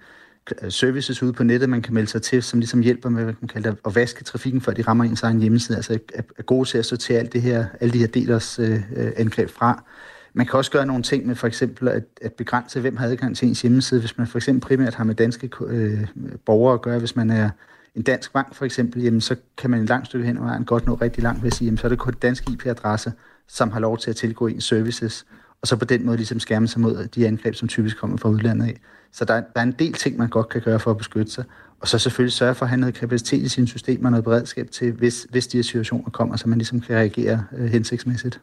[0.63, 3.35] Øh, services ude på nettet, man kan melde sig til, som ligesom hjælper med, hvad
[3.41, 5.77] man kalder at vaske trafikken, før de rammer ens egen hjemmeside.
[5.77, 9.13] Altså er gode til at sortere alt det her, alle de her delers øh, øh,
[9.17, 9.85] angreb fra.
[10.33, 13.37] Man kan også gøre nogle ting med for eksempel at, at begrænse, hvem har adgang
[13.37, 16.07] til ens hjemmeside, hvis man for eksempel primært har med danske øh,
[16.47, 16.99] borgere at gøre.
[16.99, 17.51] Hvis man er
[17.95, 20.65] en dansk bank for eksempel, jamen, så kan man et langt stykke hen ad vejen
[20.65, 23.13] godt nå rigtig langt ved at sige, jamen, så er det kun danske IP-adresse,
[23.49, 25.27] som har lov til at tilgå ens services,
[25.63, 28.29] og så på den måde ligesom skærme sig mod de angreb, som typisk kommer fra
[28.29, 28.81] udlandet af.
[29.13, 31.45] Så der, der er en del ting, man godt kan gøre for at beskytte sig.
[31.81, 34.71] Og så selvfølgelig sørge for at have noget kapacitet i sine systemer og noget beredskab
[34.71, 38.41] til, hvis, hvis de her situationer kommer, så man ligesom kan reagere øh, hensigtsmæssigt.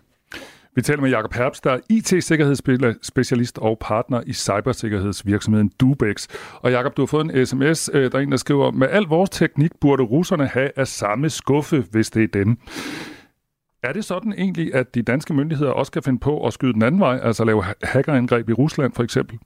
[0.75, 6.27] Vi taler med Jakob Herbst, der er IT-sikkerhedsspecialist og partner i cybersikkerhedsvirksomheden Dubex.
[6.61, 9.03] Og Jakob, du har fået en sms, øh, der er en, der skriver, med al
[9.03, 12.57] vores teknik burde russerne have af samme skuffe, hvis det er dem.
[13.83, 16.83] Er det sådan egentlig, at de danske myndigheder også kan finde på at skyde den
[16.83, 19.39] anden vej, altså lave hackerangreb i Rusland for eksempel?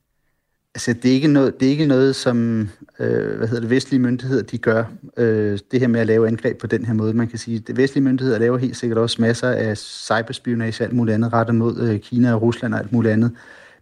[0.79, 4.01] Altså, det er ikke noget, det er ikke noget som øh, hvad hedder det, vestlige
[4.01, 4.83] myndigheder de gør,
[5.17, 7.13] øh, det her med at lave angreb på den her måde.
[7.13, 10.95] Man kan sige, at vestlige myndigheder laver helt sikkert også masser af cyberspionage og alt
[10.95, 13.31] muligt andet rettet mod øh, Kina og Rusland og alt muligt andet.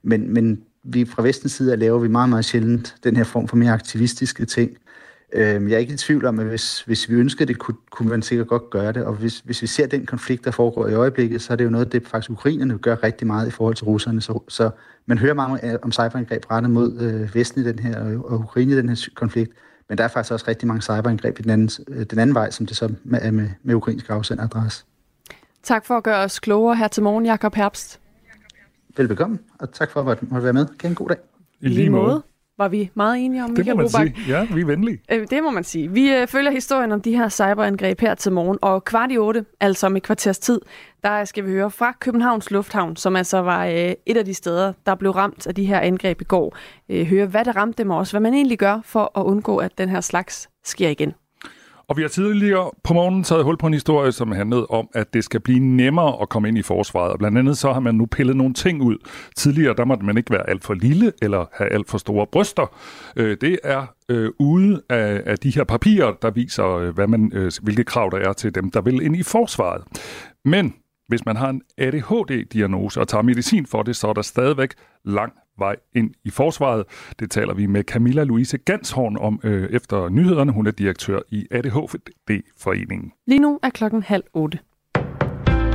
[0.04, 3.56] Men, men vi fra vestens side laver vi meget, meget sjældent den her form for
[3.56, 4.72] mere aktivistiske ting.
[5.34, 8.10] Øh, jeg er ikke i tvivl om, at hvis, hvis vi ønskede det, kunne, kunne
[8.10, 9.06] man sikkert godt gøre det.
[9.06, 11.70] Og hvis, hvis vi ser den konflikt, der foregår i øjeblikket, så er det jo
[11.70, 14.22] noget, det faktisk ukrainerne gør rigtig meget i forhold til russerne.
[14.22, 14.70] Så, så
[15.06, 18.76] man hører meget om cyberangreb rettet mod øh, Vesten i den her, og Ukraine i
[18.76, 19.52] den her konflikt.
[19.90, 22.52] Men der er faktisk også rigtig mange cyberangreb i den anden, øh, den anden vej,
[22.52, 24.86] som det så er med, med ukrainsk afsenderadresse.
[25.64, 28.00] Tak for at gøre os klogere her til morgen, Jakob Herbst.
[28.98, 30.66] Velbekomme, og tak for at måtte være med.
[30.80, 31.18] Kan en god dag.
[31.62, 32.24] I lige måde
[32.58, 34.16] var vi meget enige om, Det må man sige.
[34.28, 35.00] Ja, vi er venlige.
[35.12, 35.92] Øh, det må man sige.
[35.92, 39.46] Vi øh, følger historien om de her cyberangreb her til morgen, og kvart i otte,
[39.60, 40.62] altså om et kvarters tid,
[41.04, 44.74] der skal vi høre fra Københavns Lufthavn, som altså var øh, et af de steder,
[44.86, 46.58] der blev ramt af de her angreb i går.
[47.04, 49.90] Høre, hvad det ramte dem også, hvad man egentlig gør for at undgå, at den
[49.90, 51.14] her slags sker igen.
[51.90, 55.14] Og vi har tidligere på morgenen taget hul på en historie, som handlede om, at
[55.14, 57.12] det skal blive nemmere at komme ind i forsvaret.
[57.12, 58.98] Og blandt andet så har man nu pillet nogle ting ud.
[59.36, 62.76] Tidligere der måtte man ikke være alt for lille eller have alt for store bryster.
[63.16, 67.32] Øh, det er øh, ude af, af de her papirer, der viser, øh, hvad man,
[67.34, 69.84] øh, hvilke krav der er til dem, der vil ind i forsvaret.
[70.46, 70.74] Men
[71.08, 74.74] hvis man har en ADHD-diagnose og tager medicin for det, så er der stadigvæk
[75.06, 76.84] lang vej ind i forsvaret.
[77.20, 80.52] Det taler vi med Camilla Louise Ganshorn om øh, efter nyhederne.
[80.52, 83.12] Hun er direktør i ADHD-foreningen.
[83.28, 84.60] Lige nu er klokken halv otte.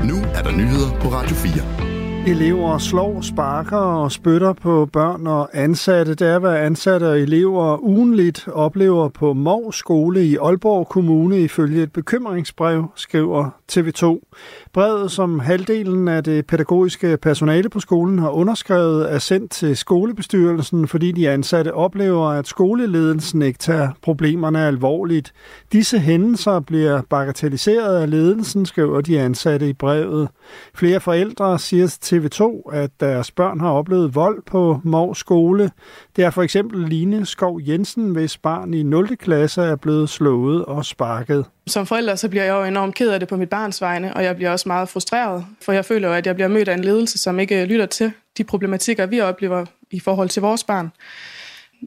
[0.05, 1.93] Nu er der nyheder på Radio 4.
[2.27, 6.15] Elever slår, sparker og spytter på børn og ansatte.
[6.15, 11.83] Det er, hvad ansatte og elever ugenligt oplever på Mov skole i Aalborg Kommune ifølge
[11.83, 14.31] et bekymringsbrev, skriver TV2.
[14.75, 20.89] Brevet, som halvdelen af det pædagogiske personale på skolen har underskrevet, er sendt til skolebestyrelsen,
[20.89, 25.33] fordi de ansatte oplever, at skoleledelsen ikke tager problemerne alvorligt.
[25.73, 30.29] Disse hændelser bliver bagatelliseret af ledelsen, skriver de ansatte i brevet.
[30.75, 35.71] Flere forældre siger til TV2, at deres børn har oplevet vold på Mors skole.
[36.17, 39.17] Det er for eksempel Line Skov Jensen, hvis barn i 0.
[39.17, 41.45] klasse er blevet slået og sparket.
[41.67, 44.25] Som forælder så bliver jeg jo enormt ked af det på mit barns vegne, og
[44.25, 46.85] jeg bliver også meget frustreret, for jeg føler jo, at jeg bliver mødt af en
[46.85, 50.93] ledelse, som ikke øh, lytter til de problematikker, vi oplever i forhold til vores barn.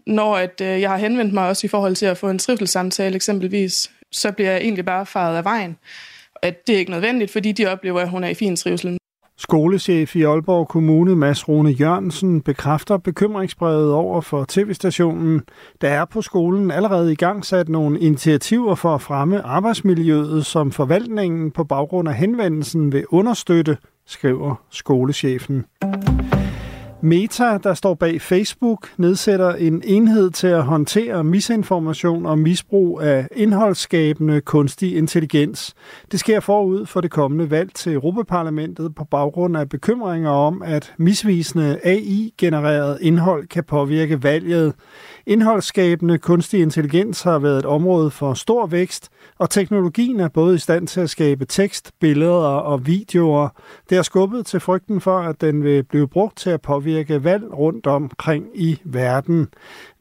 [0.08, 3.16] Når at, øh, jeg har henvendt mig også i forhold til at få en trivselssamtale
[3.16, 5.78] eksempelvis, så bliver jeg egentlig bare faret af vejen.
[6.42, 8.98] At det er ikke nødvendigt, fordi de oplever, at hun er i fin trivsel.
[9.38, 15.42] Skolechef i Aalborg Kommune, Mads Rune Jørgensen, bekræfter bekymringsbrevet over for tv-stationen.
[15.82, 20.72] Der er på skolen allerede i gang sat nogle initiativer for at fremme arbejdsmiljøet, som
[20.72, 25.66] forvaltningen på baggrund af henvendelsen vil understøtte, skriver skolechefen.
[27.02, 33.28] Meta, der står bag Facebook, nedsætter en enhed til at håndtere misinformation og misbrug af
[33.36, 35.74] indholdsskabende kunstig intelligens.
[36.12, 40.94] Det sker forud for det kommende valg til Europaparlamentet på baggrund af bekymringer om, at
[40.98, 44.74] misvisende AI-genereret indhold kan påvirke valget.
[45.28, 50.60] Indholdsskabende kunstig intelligens har været et område for stor vækst, og teknologien er både i
[50.60, 53.50] stand til at skabe tekst, billeder og videoer.
[53.90, 56.85] Det har skubbet til frygten for, at den vil blive brugt til at påvirke
[57.24, 59.48] valg rundt omkring i verden.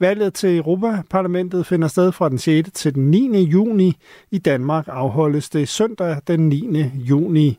[0.01, 2.70] Valget til Europaparlamentet finder sted fra den 6.
[2.73, 3.42] til den 9.
[3.42, 3.97] juni.
[4.31, 6.90] I Danmark afholdes det søndag den 9.
[6.94, 7.59] juni.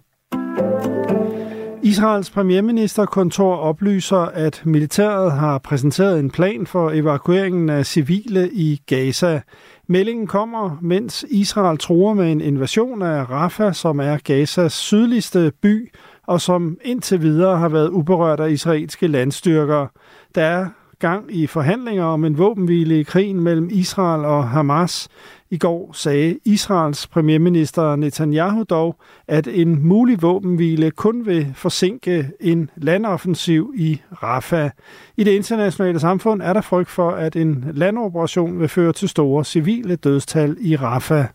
[1.85, 9.41] Israels premierministerkontor oplyser, at militæret har præsenteret en plan for evakueringen af civile i Gaza.
[9.87, 15.91] Meldingen kommer, mens Israel tror med en invasion af Rafah, som er Gazas sydligste by,
[16.27, 19.87] og som indtil videre har været uberørt af israelske landstyrker.
[20.35, 20.65] Der er
[20.99, 25.07] gang i forhandlinger om en våbenhvile i krigen mellem Israel og Hamas.
[25.49, 28.95] I går sagde Israels premierminister Netanyahu dog,
[29.27, 34.69] at en mulig våbenhvile kun vil forsinke en landoffensiv i Rafah.
[35.17, 39.45] I det internationale samfund er der frygt for, at en landoperation vil føre til store
[39.45, 41.25] civile dødstal i Rafah.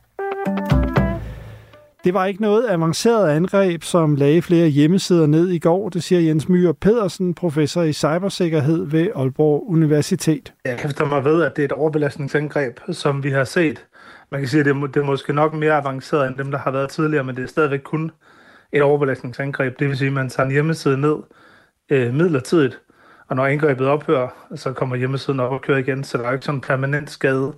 [2.04, 6.20] Det var ikke noget avanceret angreb, som lagde flere hjemmesider ned i går, det siger
[6.20, 10.52] Jens Myhr Pedersen, professor i cybersikkerhed ved Aalborg Universitet.
[10.64, 13.86] Jeg kan mig ved, at det er et overbelastningsangreb, som vi har set.
[14.30, 16.58] Man kan sige, at det er, det er måske nok mere avanceret end dem, der
[16.58, 18.10] har været tidligere, men det er stadigvæk kun
[18.72, 19.78] et overbelastningsangreb.
[19.78, 21.16] Det vil sige, at man tager en hjemmeside ned
[21.90, 22.80] øh, midlertidigt,
[23.28, 26.34] og når angrebet ophører, så kommer hjemmesiden op og kører igen, så der er jo
[26.34, 27.52] ikke sådan en permanent skade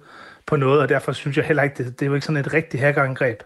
[0.46, 2.55] på noget, og derfor synes jeg heller ikke, det, det er jo ikke sådan et
[2.55, 3.42] rigtigt hackerangreb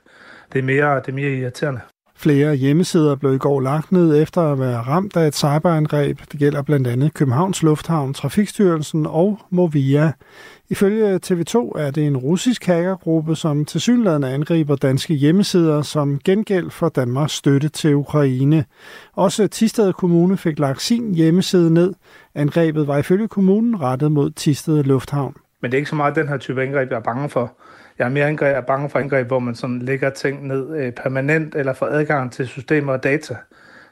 [0.53, 1.81] det er mere, det er mere irriterende.
[2.19, 6.19] Flere hjemmesider blev i går lagt ned efter at være ramt af et cyberangreb.
[6.33, 10.13] Det gælder blandt andet Københavns Lufthavn, Trafikstyrelsen og Movia.
[10.69, 16.89] Ifølge TV2 er det en russisk hackergruppe, som tilsyneladende angriber danske hjemmesider som gengæld for
[16.89, 18.65] Danmarks støtte til Ukraine.
[19.15, 21.95] Også Tisted Kommune fik lagt sin hjemmeside ned.
[22.35, 25.37] Angrebet var ifølge kommunen rettet mod Tisted Lufthavn.
[25.63, 27.53] Men det er ikke så meget den her type angreb, jeg er bange for.
[27.99, 30.93] Jeg er mere angreb, er bange for angreb, hvor man sådan lægger ting ned øh,
[30.93, 33.37] permanent eller får adgang til systemer og data,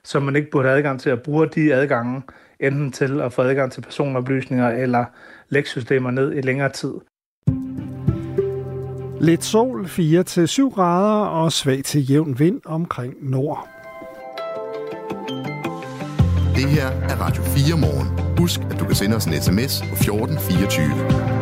[0.04, 2.22] som man ikke burde have adgang til at bruge de adgange,
[2.60, 5.04] enten til at få adgang til personoplysninger eller
[5.48, 6.94] lægge systemer ned i længere tid.
[9.20, 13.68] Lidt sol, 4-7 grader og svag til jævn vind omkring nord.
[16.56, 18.36] Det her er Radio 4 morgen.
[18.38, 21.33] Husk, at du kan sende os en sms på 1424.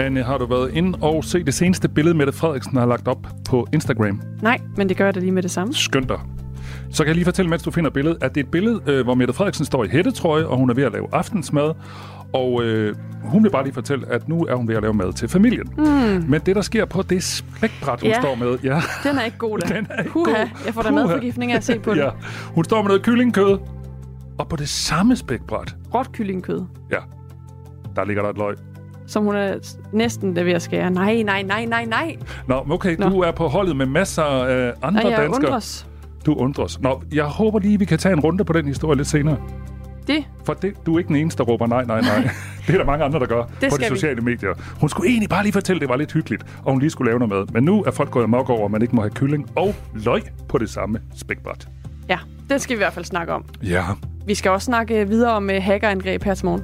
[0.00, 3.26] Anne, har du været ind og se det seneste billede, Mette Frederiksen har lagt op
[3.48, 4.20] på Instagram?
[4.42, 5.74] Nej, men det gør jeg da lige med det samme.
[5.74, 6.18] Skønt dig.
[6.90, 9.04] Så kan jeg lige fortælle, mens du finder billedet, at det er et billede, øh,
[9.04, 11.72] hvor Mette Frederiksen står i hættetrøje, og hun er ved at lave aftensmad.
[12.32, 15.12] Og øh, hun vil bare lige fortælle, at nu er hun ved at lave mad
[15.12, 15.68] til familien.
[15.78, 15.84] Mm.
[16.28, 18.20] Men det, der sker på det spækbræt, hun Ja.
[18.20, 18.58] står med...
[18.64, 19.74] Ja, Den er ikke god, da.
[19.74, 20.48] Den er ikke Puha, god.
[20.66, 22.00] Jeg får da madforgiftning af at se på det.
[22.00, 22.08] ja.
[22.54, 23.58] Hun står med noget kyllingkød,
[24.38, 26.98] og på det samme spækbræt, Råt kyllingkød, ja,
[27.96, 28.54] der ligger der et løg.
[29.10, 29.54] Som hun er
[29.92, 30.90] næsten ved at skære.
[30.90, 32.16] Nej, nej, nej, nej, nej.
[32.48, 33.08] Nå, okay, Nå.
[33.08, 35.46] du er på holdet med masser af andre Og jeg danskere.
[35.48, 35.86] undres.
[36.26, 36.80] Du undres.
[36.80, 39.36] Nå, jeg håber lige, vi kan tage en runde på den historie lidt senere.
[40.06, 42.30] Det, For det, du er ikke den eneste, der råber nej, nej, nej.
[42.66, 43.96] det er der mange andre, der gør på de skal vi.
[43.96, 44.50] sociale medier.
[44.80, 47.10] Hun skulle egentlig bare lige fortælle, at det var lidt hyggeligt, og hun lige skulle
[47.10, 47.46] lave noget mad.
[47.52, 50.22] Men nu er folk gået amok over, at man ikke må have kylling og løg
[50.48, 51.68] på det samme spækbræt.
[52.08, 52.18] ja,
[52.50, 53.44] det skal vi i hvert fald snakke om.
[53.62, 53.84] Ja,
[54.26, 56.62] Vi skal også snakke videre om uh, hackerangreb her til morgen.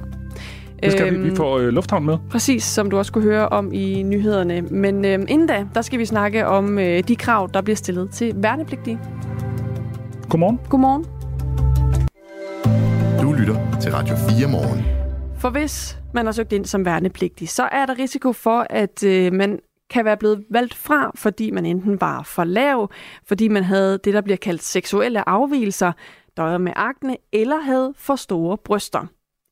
[0.83, 1.17] Det skal vi.
[1.19, 2.17] Vi Øhm, får øh, lufthavn med.
[2.29, 4.61] Præcis, som du også kunne høre om i nyhederne.
[4.61, 8.09] Men øh, inden da, der skal vi snakke om øh, de krav, der bliver stillet
[8.11, 8.99] til værnepligtige.
[10.29, 10.59] Godmorgen.
[10.69, 11.05] Godmorgen.
[13.21, 14.85] Du lytter til Radio 4 morgen.
[15.37, 19.33] For hvis man har søgt ind som værnepligtig, så er der risiko for, at øh,
[19.33, 19.59] man
[19.89, 22.89] kan være blevet valgt fra, fordi man enten var for lav,
[23.27, 25.91] fordi man havde det, der bliver kaldt seksuelle afvielser,
[26.37, 29.07] døjer med akne, eller havde for store bryster.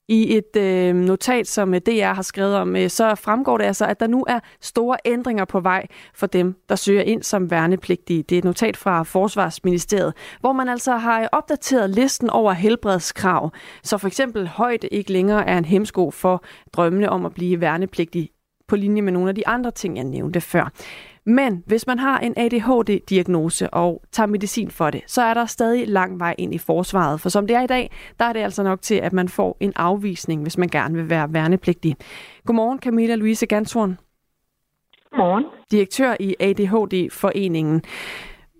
[0.07, 3.85] I et øh, notat, som øh, DR har skrevet om, øh, så fremgår det altså,
[3.85, 8.23] at der nu er store ændringer på vej for dem, der søger ind som værnepligtige.
[8.23, 13.51] Det er et notat fra Forsvarsministeriet, hvor man altså har opdateret listen over helbredskrav,
[13.83, 18.29] så for eksempel højde ikke længere er en hemsko for drømmene om at blive værnepligtig
[18.67, 20.71] på linje med nogle af de andre ting, jeg nævnte før.
[21.25, 25.87] Men hvis man har en ADHD-diagnose og tager medicin for det, så er der stadig
[25.87, 27.21] lang vej ind i forsvaret.
[27.21, 29.57] For som det er i dag, der er det altså nok til, at man får
[29.59, 31.95] en afvisning, hvis man gerne vil være værnepligtig.
[32.45, 33.97] Godmorgen, Camilla Louise Gantorn.
[35.11, 35.45] Godmorgen.
[35.71, 37.81] Direktør i ADHD-foreningen.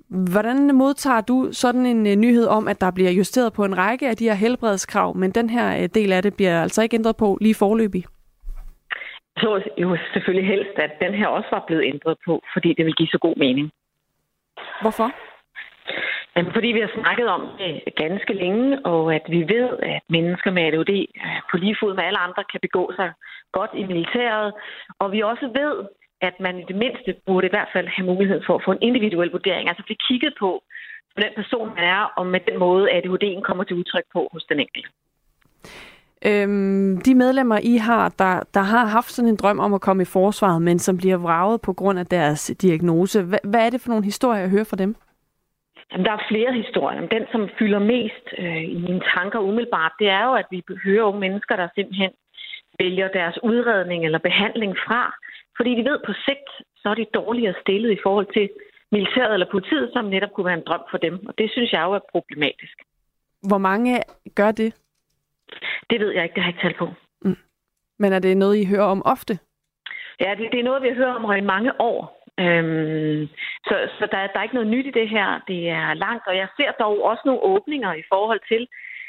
[0.10, 4.10] Hvordan modtager du sådan en øh, nyhed om, at der bliver justeret på en række
[4.10, 7.16] af de her helbredskrav, men den her øh, del af det bliver altså ikke ændret
[7.16, 8.06] på lige forløbig?
[9.36, 12.86] Jeg så jo selvfølgelig helst, at den her også var blevet ændret på, fordi det
[12.86, 13.72] vil give så god mening.
[14.82, 15.12] Hvorfor?
[16.36, 20.52] Jamen, fordi vi har snakket om det ganske længe, og at vi ved, at mennesker
[20.52, 20.94] med ADHD
[21.26, 23.12] øh, på lige fod med alle andre kan begå sig
[23.52, 24.54] godt i militæret.
[25.00, 25.74] Og vi også ved,
[26.22, 28.82] at man i det mindste burde i hvert fald have mulighed for at få en
[28.82, 29.70] individuel vurdering.
[29.70, 30.64] Altså blive kigget på,
[31.16, 34.44] på den person, man er, og med den måde, ADHD'en kommer til udtryk på hos
[34.44, 34.90] den enkelte.
[36.26, 40.04] Øhm, de medlemmer, I har, der, der har haft sådan en drøm om at komme
[40.04, 43.24] i forsvaret, men som bliver vraget på grund af deres diagnose.
[43.24, 44.96] Hva, hvad er det for nogle historier, jeg hører fra dem?
[45.92, 47.02] Jamen, der er flere historier.
[47.08, 51.04] Den, som fylder mest øh, i mine tanker umiddelbart, det er jo, at vi hører
[51.04, 52.12] unge mennesker, der simpelthen
[52.80, 55.02] vælger deres udredning eller behandling fra,
[55.58, 56.50] fordi de ved på sigt,
[56.82, 58.50] så er de dårligere stillet i forhold til
[58.92, 61.26] militæret eller politiet, som netop kunne være en drøm for dem.
[61.28, 62.78] Og det synes jeg jo er problematisk.
[63.50, 64.02] Hvor mange
[64.36, 64.74] gør det?
[65.90, 66.88] Det ved jeg ikke, det har jeg ikke talt på.
[68.00, 69.40] Men er det noget, I hører om ofte?
[70.20, 72.00] Ja, det, det er noget, vi har hørt om i mange år.
[72.40, 73.28] Øhm,
[73.68, 75.28] så så der, der er ikke noget nyt i det her.
[75.48, 78.68] Det er langt, og jeg ser dog også nogle åbninger i forhold til,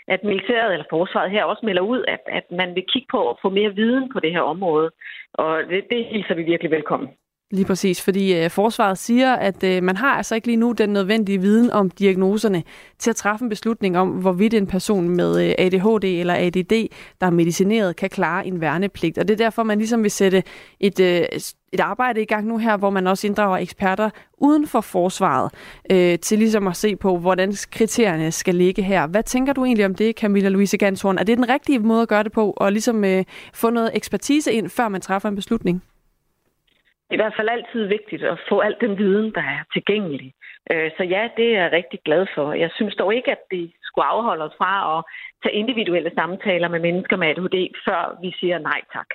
[0.08, 3.36] at militæret eller forsvaret her også melder ud, at, at man vil kigge på at
[3.42, 4.90] få mere viden på det her område.
[5.34, 7.08] Og det, det hilser vi virkelig velkommen.
[7.50, 10.90] Lige præcis, fordi øh, forsvaret siger, at øh, man har altså ikke lige nu den
[10.90, 12.62] nødvendige viden om diagnoserne
[12.98, 16.88] til at træffe en beslutning om, hvorvidt en person med øh, ADHD eller ADD,
[17.20, 19.18] der er medicineret, kan klare en værnepligt.
[19.18, 20.42] Og det er derfor, man ligesom vil sætte
[20.80, 21.24] et, øh,
[21.72, 25.52] et arbejde i gang nu her, hvor man også inddrager eksperter uden for forsvaret,
[25.90, 29.06] øh, til ligesom at se på, hvordan kriterierne skal ligge her.
[29.06, 31.18] Hvad tænker du egentlig om det, Camilla Louise Ganshorn?
[31.18, 34.52] Er det den rigtige måde at gøre det på, og ligesom øh, få noget ekspertise
[34.52, 35.82] ind, før man træffer en beslutning?
[37.06, 40.32] Det er i hvert fald altid vigtigt at få al den viden, der er tilgængelig.
[40.70, 42.52] Øh, så ja, det er jeg rigtig glad for.
[42.52, 45.04] Jeg synes dog ikke, at det skulle afholde os fra at
[45.42, 49.06] tage individuelle samtaler med mennesker med ADHD, før vi siger nej tak.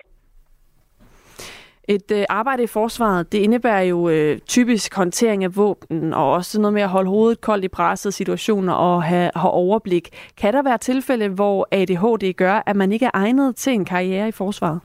[1.87, 6.61] Et øh, arbejde i forsvaret, det indebærer jo øh, typisk håndtering af våben, og også
[6.61, 10.09] noget med at holde hovedet koldt i pressede situationer og have, have overblik.
[10.37, 14.27] Kan der være tilfælde, hvor ADHD gør, at man ikke er egnet til en karriere
[14.27, 14.79] i forsvaret?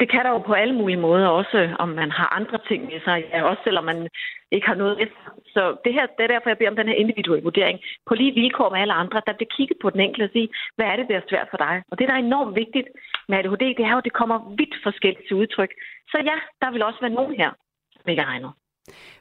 [0.00, 3.00] Det kan der jo på alle mulige måder, også om man har andre ting med
[3.04, 4.08] sig, ja, også selvom man
[4.50, 5.32] ikke har noget med sig.
[5.54, 7.78] Så det, her, det er derfor, jeg beder om den her individuelle vurdering.
[8.06, 10.86] På lige vilkår med alle andre, der bliver kigget på den enkelte og sige, hvad
[10.86, 11.82] er det, der er svært for dig?
[11.90, 12.88] Og det, der er enormt vigtigt
[13.28, 15.72] med ADHD, det er jo, at det kommer vidt forskelligt til udtryk.
[16.10, 17.50] Så ja, der vil også være nogen her,
[17.92, 18.50] som ikke regner.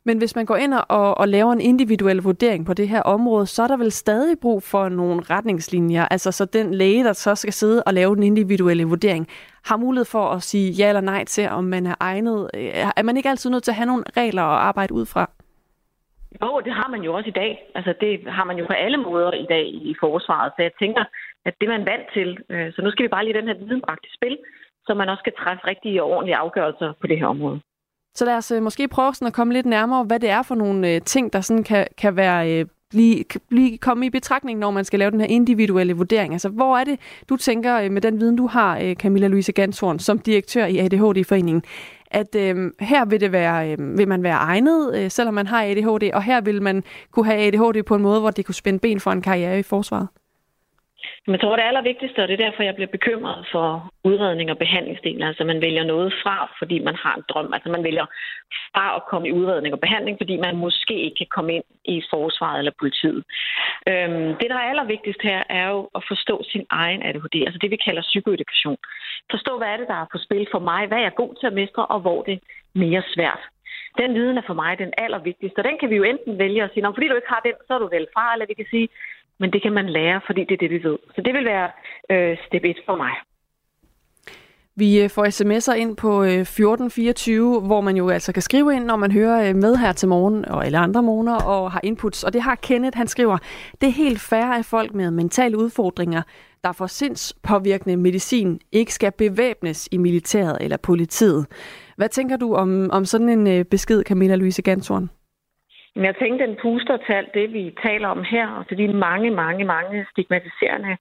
[0.04, 3.46] Men hvis man går ind og, og laver en individuel vurdering på det her område,
[3.46, 6.06] så er der vel stadig brug for nogle retningslinjer.
[6.06, 9.28] Altså så den læge, der så skal sidde og lave den individuelle vurdering,
[9.66, 12.50] har mulighed for at sige ja eller nej til, om man er egnet.
[12.54, 15.30] Øh, er man ikke altid nødt til at have nogle regler at arbejde ud fra?
[16.42, 17.72] Jo, det har man jo også i dag.
[17.76, 20.52] Altså, det har man jo på alle måder i dag i forsvaret.
[20.56, 21.04] Så jeg tænker,
[21.46, 22.30] at det man er vant til.
[22.50, 24.38] Øh, så nu skal vi bare lige den her viden bragt i spil,
[24.86, 27.60] så man også kan træffe rigtige og ordentlige afgørelser på det her område.
[28.16, 30.56] Så lad os øh, måske prøve sådan at komme lidt nærmere, hvad det er for
[30.56, 34.72] nogle øh, ting, der sådan kan, kan være øh, lige, lige komme i betragtning, når
[34.72, 36.34] man skal lave den her individuelle vurdering?
[36.34, 37.00] Altså, hvor er det,
[37.30, 40.78] du tænker øh, med den viden, du har, øh, Camilla Louise Ganshorn, som direktør i
[40.78, 41.64] ADHD-foreningen,
[42.12, 45.64] at øh, her vil, det være, øh, vil man være egnet, øh, selvom man har
[45.64, 48.80] ADHD, og her vil man kunne have ADHD på en måde, hvor det kunne spænde
[48.80, 50.08] ben for en karriere i forsvaret?
[51.26, 54.58] Men jeg tror, det allervigtigste, og det er derfor, jeg bliver bekymret for udredning og
[54.58, 55.24] behandlingsdelen.
[55.24, 57.54] Altså, man vælger noget fra, fordi man har en drøm.
[57.54, 58.06] Altså, man vælger
[58.74, 62.02] fra at komme i udredning og behandling, fordi man måske ikke kan komme ind i
[62.10, 63.24] forsvaret eller politiet.
[63.90, 67.72] Øhm, det, der er allervigtigst her, er jo at forstå sin egen ADHD, altså det,
[67.72, 68.78] vi kalder psykoedukation.
[69.32, 71.48] Forstå, hvad er det, der er på spil for mig, hvad er jeg god til
[71.48, 72.44] at mestre, og hvor det er
[72.74, 73.44] mere svært.
[74.02, 76.72] Den viden er for mig den allervigtigste, og den kan vi jo enten vælge at
[76.74, 78.88] sige, fordi du ikke har den, så er du vel fra, eller vi kan sige,
[79.44, 80.98] men det kan man lære, fordi det er det, vi ved.
[81.16, 81.70] Så det vil være
[82.12, 83.14] øh, step 1 for mig.
[84.76, 88.86] Vi øh, får sms'er ind på øh, 1424, hvor man jo altså kan skrive ind,
[88.86, 92.24] når man hører øh, med her til morgen, og alle andre morgener, og har inputs.
[92.24, 93.38] Og det har Kenneth, han skriver,
[93.82, 96.22] det er helt fair, at folk med mentale udfordringer,
[96.64, 101.46] der får sindspåvirkende medicin, ikke skal bevæbnes i militæret eller politiet.
[101.98, 105.10] Hvad tænker du om, om sådan en besked, Camilla Louise Ganshorn?
[105.96, 108.88] Men jeg tænkte, den puster til alt det, vi taler om her, og til de
[108.94, 110.98] mange, mange, mange stigmatiserende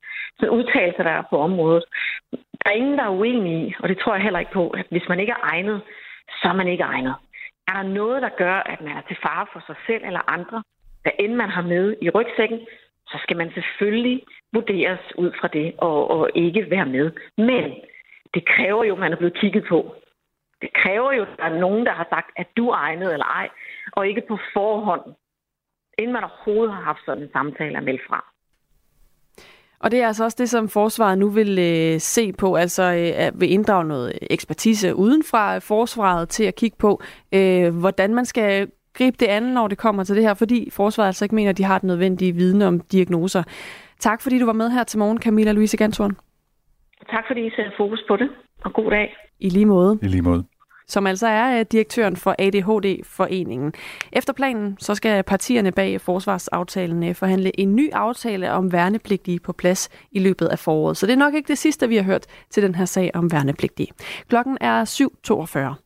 [0.50, 1.84] udtalelser, der er på området.
[2.32, 4.86] Der er ingen, der er uenige i, og det tror jeg heller ikke på, at
[4.90, 5.80] hvis man ikke er egnet,
[6.42, 7.14] så er man ikke egnet.
[7.68, 10.62] Er der noget, der gør, at man er til fare for sig selv eller andre,
[11.02, 12.60] hvad end man har med i rygsækken,
[13.06, 14.22] så skal man selvfølgelig
[14.52, 17.10] vurderes ud fra det og, og ikke være med.
[17.36, 17.64] Men
[18.34, 19.94] det kræver jo, at man er blevet kigget på.
[20.62, 23.26] Det kræver jo, at der er nogen, der har sagt, at du er egnet eller
[23.26, 23.48] ej
[23.92, 25.04] og ikke på forhånd,
[25.98, 28.32] inden man overhovedet har haft sådan en samtale at melde fra.
[29.80, 33.40] Og det er altså også det, som forsvaret nu vil øh, se på, altså øh,
[33.40, 37.02] vil inddrage noget ekspertise uden fra forsvaret til at kigge på,
[37.34, 41.06] øh, hvordan man skal gribe det andet, når det kommer til det her, fordi forsvaret
[41.06, 43.42] altså ikke mener, at de har den nødvendige viden om diagnoser.
[43.98, 46.16] Tak fordi du var med her til morgen, Camilla Louise Gantorn.
[47.10, 48.30] Tak fordi I sætter fokus på det,
[48.64, 49.16] og god dag.
[49.40, 49.98] I lige måde.
[50.02, 50.44] I lige måde
[50.92, 53.72] som altså er øh, direktøren for ADHD-foreningen.
[54.12, 59.52] Efter planen så skal partierne bag forsvarsaftalen øh, forhandle en ny aftale om værnepligtige på
[59.52, 60.96] plads i løbet af foråret.
[60.96, 63.32] Så det er nok ikke det sidste, vi har hørt til den her sag om
[63.32, 63.88] værnepligtige.
[64.28, 65.82] Klokken er 7.42.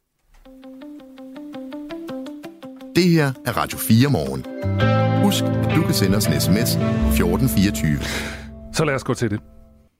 [2.96, 4.46] Det her er Radio 4 morgen.
[5.24, 7.98] Husk, at du kan sende os en sms 1424.
[8.72, 9.40] Så lad os gå til det.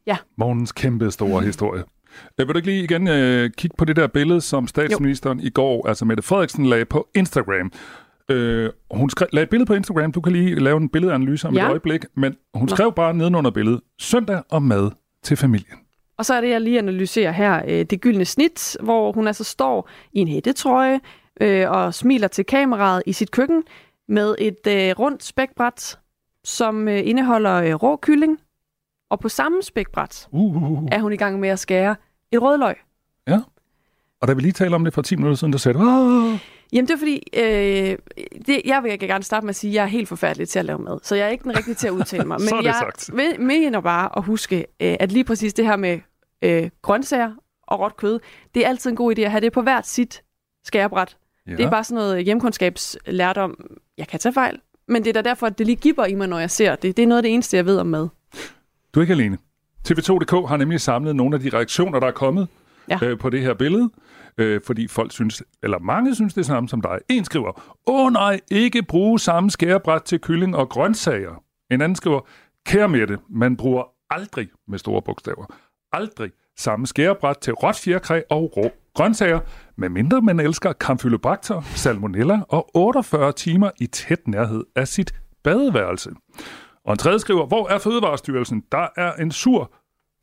[0.06, 0.16] Ja.
[0.38, 1.84] Morgens kæmpe store historie.
[2.38, 5.46] Jeg vil du ikke lige igen øh, kigge på det der billede, som statsministeren jo.
[5.46, 7.72] i går, altså Mette Frederiksen, lagde på Instagram.
[8.30, 10.12] Øh, hun skrev, lagde et billede på Instagram.
[10.12, 11.64] Du kan lige lave en billedanalyse om ja.
[11.64, 12.04] et øjeblik.
[12.14, 14.90] Men hun skrev bare nedenunder billedet, søndag og mad
[15.22, 15.78] til familien.
[16.18, 19.44] Og så er det, jeg lige analyserer her, øh, det gyldne snit, hvor hun altså
[19.44, 21.00] står i en hættetrøje
[21.40, 23.62] øh, og smiler til kameraet i sit køkken
[24.08, 25.98] med et øh, rundt spækbræt,
[26.44, 28.38] som øh, indeholder øh, rå kylling.
[29.10, 30.88] Og på samme spækbræt uh, uh, uh.
[30.92, 31.96] er hun i gang med at skære
[32.32, 32.74] et rødløg.
[33.28, 33.40] Ja.
[34.20, 35.84] Og da vi lige talte om det for 10 minutter siden, der sagde du...
[35.84, 36.38] Aah!
[36.72, 37.98] Jamen det er fordi, øh,
[38.46, 40.64] det, jeg vil gerne starte med at sige, at jeg er helt forfærdelig til at
[40.64, 40.98] lave mad.
[41.02, 42.40] Så jeg er ikke den rigtige til at udtale mig.
[42.52, 43.10] Men jeg sagt.
[43.38, 46.00] mener bare at huske, øh, at lige præcis det her med
[46.42, 48.20] øh, grøntsager og råt kød,
[48.54, 50.22] det er altid en god idé at have det på hvert sit
[50.64, 51.16] skærebræt.
[51.46, 51.52] Ja.
[51.52, 53.66] Det er bare sådan noget hjemkundskabslærdom.
[53.98, 56.28] Jeg kan tage fejl, men det er da derfor, at det lige giver i mig,
[56.28, 56.96] når jeg ser det.
[56.96, 58.08] Det er noget af det eneste, jeg ved om mad.
[58.94, 59.38] Du er ikke alene.
[59.90, 62.48] TV2.dk har nemlig samlet nogle af de reaktioner, der er kommet
[62.88, 62.98] ja.
[63.02, 63.90] øh, på det her billede,
[64.38, 66.98] øh, fordi folk synes, eller mange synes det samme som dig.
[67.08, 71.42] En skriver, åh nej, ikke bruge samme skærebræt til kylling og grøntsager.
[71.70, 72.20] En anden skriver,
[72.66, 75.46] kære Mette, man bruger aldrig med store bogstaver,
[75.92, 79.40] aldrig samme skærebræt til råt fjerkræ og rå grøntsager,
[79.76, 85.14] medmindre man elsker Campylobacter, salmonella og 48 timer i tæt nærhed af sit
[85.44, 86.10] badeværelse.
[86.86, 88.64] Og en tredje skriver, hvor er Fødevarestyrelsen?
[88.72, 89.72] Der er en sur...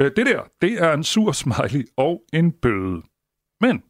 [0.01, 3.01] Øh, det der, det er en sur smiley og en bøde.
[3.61, 3.83] Men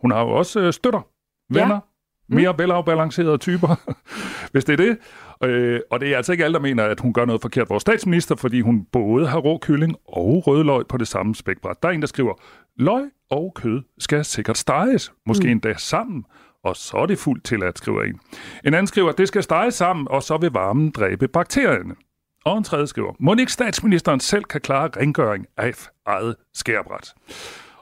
[0.00, 1.08] hun har jo også øh, støtter,
[1.50, 1.80] venner, ja.
[2.28, 2.34] mm.
[2.34, 3.68] mere velafbalancerede typer,
[4.52, 4.98] hvis det er det.
[5.44, 7.70] Øh, og det er altså ikke alle, der mener, at hun gør noget forkert.
[7.70, 11.82] Vores statsminister, fordi hun både har rå kylling og rødløg på det samme spækbræt.
[11.82, 12.34] Der er en, der skriver,
[12.76, 15.50] løg og kød skal sikkert steges, måske mm.
[15.50, 16.24] endda sammen
[16.66, 18.20] og så er det fuldt tilladt, skriver en.
[18.64, 21.94] En anden skriver, at det skal stege sammen, og så vil varmen dræbe bakterierne.
[22.44, 25.74] Og en tredje skriver, må ikke statsministeren selv kan klare rengøring af
[26.06, 27.14] eget skærbræt?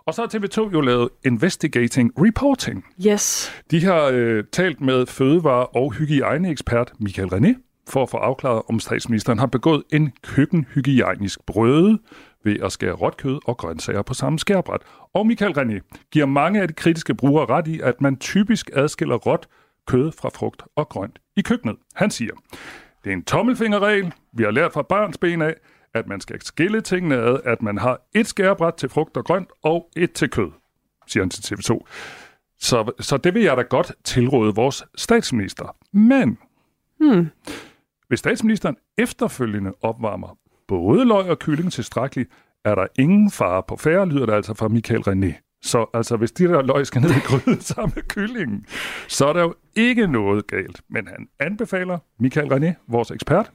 [0.07, 2.85] Og så har TV2 jo lavet Investigating Reporting.
[3.07, 3.53] Yes.
[3.71, 7.55] De har øh, talt med fødevare- og hygiejneekspert Michael René
[7.89, 11.99] for at få afklaret, om statsministeren har begået en køkkenhygiejnisk brøde
[12.45, 14.81] ved at skære råt kød og grøntsager på samme skærebræt.
[15.15, 19.17] Og Michael René giver mange af de kritiske brugere ret i, at man typisk adskiller
[19.17, 19.49] råt
[19.87, 21.77] kød fra frugt og grønt i køkkenet.
[21.95, 22.33] Han siger,
[23.05, 25.55] det er en tommelfingerregel, vi har lært fra barns ben af,
[25.95, 29.49] at man skal skille tingene ad, at man har et skærebræt til frugt og grønt
[29.63, 30.51] og et til kød,
[31.07, 31.85] siger han til TV2.
[32.59, 35.77] Så, så det vil jeg da godt tilråde vores statsminister.
[35.93, 36.39] Men
[37.01, 37.31] Hmm.
[38.09, 40.39] hvis statsministeren efterfølgende opvarmer
[40.69, 42.31] både løg og kylling tilstrækkeligt,
[42.65, 45.59] er der ingen fare på færre, lyder det altså fra Michael René.
[45.63, 48.67] Så altså, hvis de der løg skal ned i gryden sammen med kyllingen,
[49.09, 50.81] så er der jo ikke noget galt.
[50.89, 53.53] Men han anbefaler, Michael René, vores ekspert,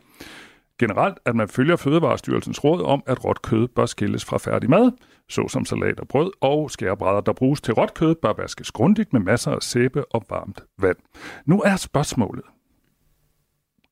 [0.79, 4.91] generelt, at man følger Fødevarestyrelsens råd om, at råt kød bør skilles fra færdig mad,
[5.29, 9.21] såsom salat og brød, og skærebrædder, der bruges til råt kød, bør vaskes grundigt med
[9.21, 10.97] masser af sæbe og varmt vand.
[11.45, 12.43] Nu er spørgsmålet,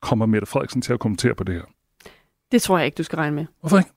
[0.01, 1.76] kommer Mette Frederiksen til at kommentere på det her?
[2.51, 3.45] Det tror jeg ikke, du skal regne med.
[3.59, 3.89] Hvorfor ikke?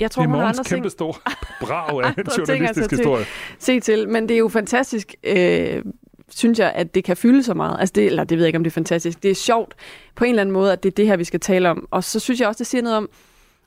[0.00, 1.14] Jeg tror, det er morgens andre ting, kæmpe store
[1.62, 3.24] brag af en journalistisk altså, historie.
[3.24, 4.08] til, se til.
[4.08, 5.84] Men det er jo fantastisk, øh,
[6.28, 7.80] synes jeg, at det kan fylde så meget.
[7.80, 9.22] Altså det, eller det ved jeg ikke, om det er fantastisk.
[9.22, 9.74] Det er sjovt
[10.14, 11.88] på en eller anden måde, at det er det her, vi skal tale om.
[11.90, 13.08] Og så synes jeg også, det siger noget om...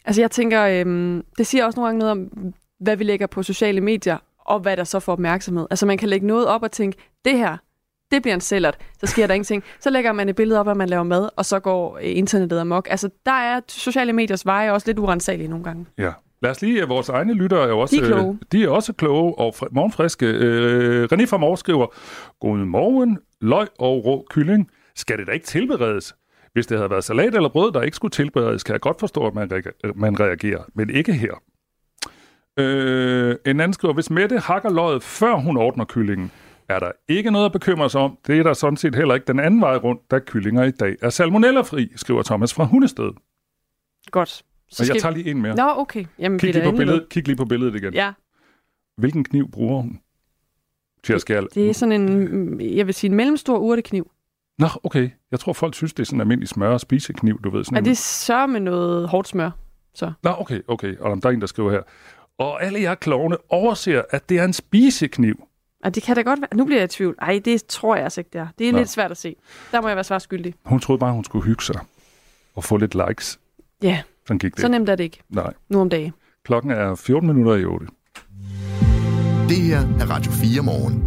[0.05, 3.43] Altså jeg tænker, øh, det siger også nogle gange noget om, hvad vi lægger på
[3.43, 5.67] sociale medier, og hvad der så får opmærksomhed.
[5.69, 7.57] Altså man kan lægge noget op og tænke, det her,
[8.11, 9.63] det bliver en sælgert, så sker der ingenting.
[9.79, 12.59] Så lægger man et billede op, at man laver mad, og så går øh, internettet
[12.59, 12.87] amok.
[12.91, 15.85] Altså, der er sociale mediers veje også lidt urensagelige nogle gange.
[15.97, 16.11] Ja.
[16.41, 18.31] Lad os lige, vores egne lyttere er også, De er kloge.
[18.41, 20.25] øh, de er også kloge og fri, morgenfriske.
[20.25, 21.87] Øh, René fra Mors skriver,
[22.39, 24.69] Godmorgen, løg og rå kylling.
[24.95, 26.15] Skal det da ikke tilberedes?
[26.53, 29.27] Hvis det havde været salat eller brød, der ikke skulle tilberedes, kan jeg godt forstå,
[29.27, 31.33] at man, reager- man reagerer, men ikke her.
[32.59, 36.31] Øh, en anden skriver, hvis Mette hakker løget, før hun ordner kyllingen,
[36.75, 38.17] er der ikke noget at bekymre sig om.
[38.27, 40.95] Det er der sådan set heller ikke den anden vej rundt, da kyllinger i dag
[41.01, 43.11] er salmonellafri, skriver Thomas fra Hundested.
[44.11, 44.43] Godt.
[44.69, 45.55] Så jeg tager lige en mere.
[45.55, 46.05] Nå, okay.
[46.19, 47.09] Jamen, Kig lige, på billedet, det.
[47.09, 47.93] kig lige på billedet igen.
[47.93, 48.13] Ja,
[48.97, 49.99] Hvilken kniv bruger hun?
[51.03, 51.47] Til at skære...
[51.53, 54.11] det er sådan en, jeg vil sige, en mellemstor urtekniv.
[54.59, 55.09] Nå, okay.
[55.31, 57.63] Jeg tror, folk synes, det er sådan en almindelig smør- og spisekniv, du ved.
[57.63, 59.51] Sådan Er det sørger med noget hårdt smør?
[59.93, 60.11] Så.
[60.23, 60.97] Nå, okay, okay.
[60.97, 61.81] Og der er en, der skriver her.
[62.37, 65.47] Og alle jer klovne overser, at det er en spisekniv.
[65.83, 66.49] Og det kan da godt være.
[66.57, 67.15] Nu bliver jeg i tvivl.
[67.21, 68.47] Ej, det tror jeg altså ikke, det er.
[68.59, 68.77] Det er Nå.
[68.77, 69.35] lidt svært at se.
[69.71, 70.53] Der må jeg være svarskyldig.
[70.65, 71.79] Hun troede bare, hun skulle hygge sig
[72.55, 73.39] og få lidt likes.
[73.83, 74.61] Ja, Sådan gik det.
[74.61, 75.53] så nemt er det ikke Nej.
[75.69, 76.13] nu om dagen.
[76.45, 77.87] Klokken er 14 minutter i 8.
[79.49, 81.03] Det her er Radio 4 morgen.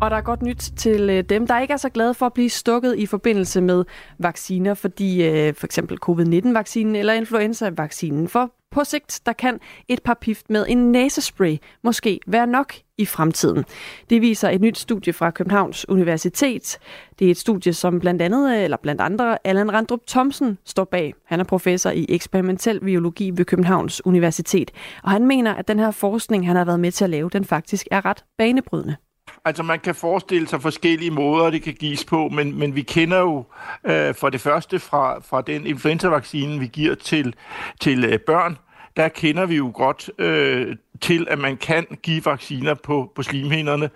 [0.00, 2.32] Og der er godt nyt til øh, dem, der ikke er så glade for at
[2.32, 3.84] blive stukket i forbindelse med
[4.18, 8.28] vacciner, fordi øh, for eksempel covid-19-vaccinen eller influenza-vaccinen.
[8.28, 13.06] For på sigt, der kan et par pift med en næsespray måske være nok i
[13.06, 13.64] fremtiden.
[14.10, 16.78] Det viser et nyt studie fra Københavns Universitet.
[17.18, 21.14] Det er et studie, som blandt andet, eller blandt andre, Allan Randrup Thomsen står bag.
[21.24, 24.70] Han er professor i eksperimentel biologi ved Københavns Universitet.
[25.02, 27.44] Og han mener, at den her forskning, han har været med til at lave, den
[27.44, 28.96] faktisk er ret banebrydende.
[29.44, 33.18] Altså man kan forestille sig forskellige måder, det kan gives på, men, men vi kender
[33.18, 33.44] jo
[33.84, 37.34] øh, for det første fra, fra den influenza-vaccine, vi giver til,
[37.80, 38.58] til øh, børn,
[38.96, 43.90] der kender vi jo godt øh, til, at man kan give vacciner på, på slimhinderne.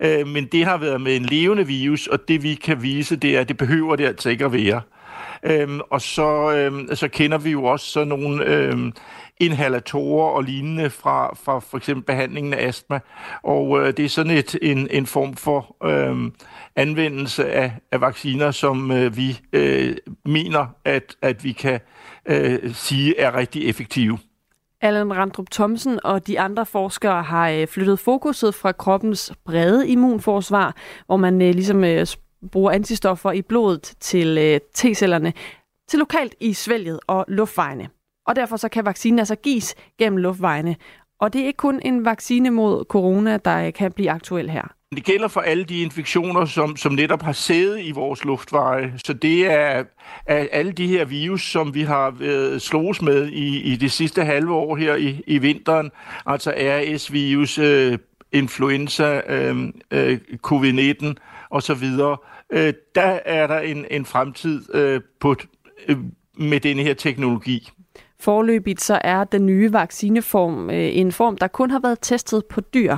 [0.00, 3.36] Øh, men det har været med en levende virus, og det vi kan vise, det
[3.36, 4.80] er, at det behøver det altså ikke at være.
[5.42, 8.92] Øhm, og så, øhm, så kender vi jo også sådan nogle øhm,
[9.40, 13.00] inhalatorer og lignende fra, fra for eksempel behandlingen af astma.
[13.42, 16.32] Og øh, det er sådan et, en, en form for øhm,
[16.76, 21.80] anvendelse af, af vacciner, som øh, vi øh, mener, at, at vi kan
[22.26, 24.18] øh, sige er rigtig effektive.
[24.80, 30.76] Allan Randrup Thomsen og de andre forskere har øh, flyttet fokuset fra kroppens brede immunforsvar,
[31.06, 32.06] hvor man øh, ligesom øh,
[32.52, 35.32] bruger antistoffer i blodet til øh, T-cellerne,
[35.88, 37.88] til lokalt i svælget og luftvejene.
[38.26, 40.76] Og derfor så kan vaccinen altså gives gennem luftvejene.
[41.20, 44.76] Og det er ikke kun en vaccine mod corona, der øh, kan blive aktuel her.
[44.94, 48.92] Det gælder for alle de infektioner, som, som netop har sæde i vores luftveje.
[49.04, 49.84] Så det er,
[50.26, 54.24] er alle de her virus, som vi har øh, slås med i, i det sidste
[54.24, 55.90] halve år her i, i vinteren.
[56.26, 57.98] Altså RS-virus, øh,
[58.32, 61.14] influenza, øh, øh, covid-19
[61.56, 62.16] og så videre.
[62.50, 65.34] Øh, der er der en, en fremtid øh, på,
[65.88, 65.96] øh,
[66.38, 67.70] med denne her teknologi.
[68.20, 72.60] Forløbigt så er den nye vaccineform øh, en form, der kun har været testet på
[72.60, 72.96] dyr.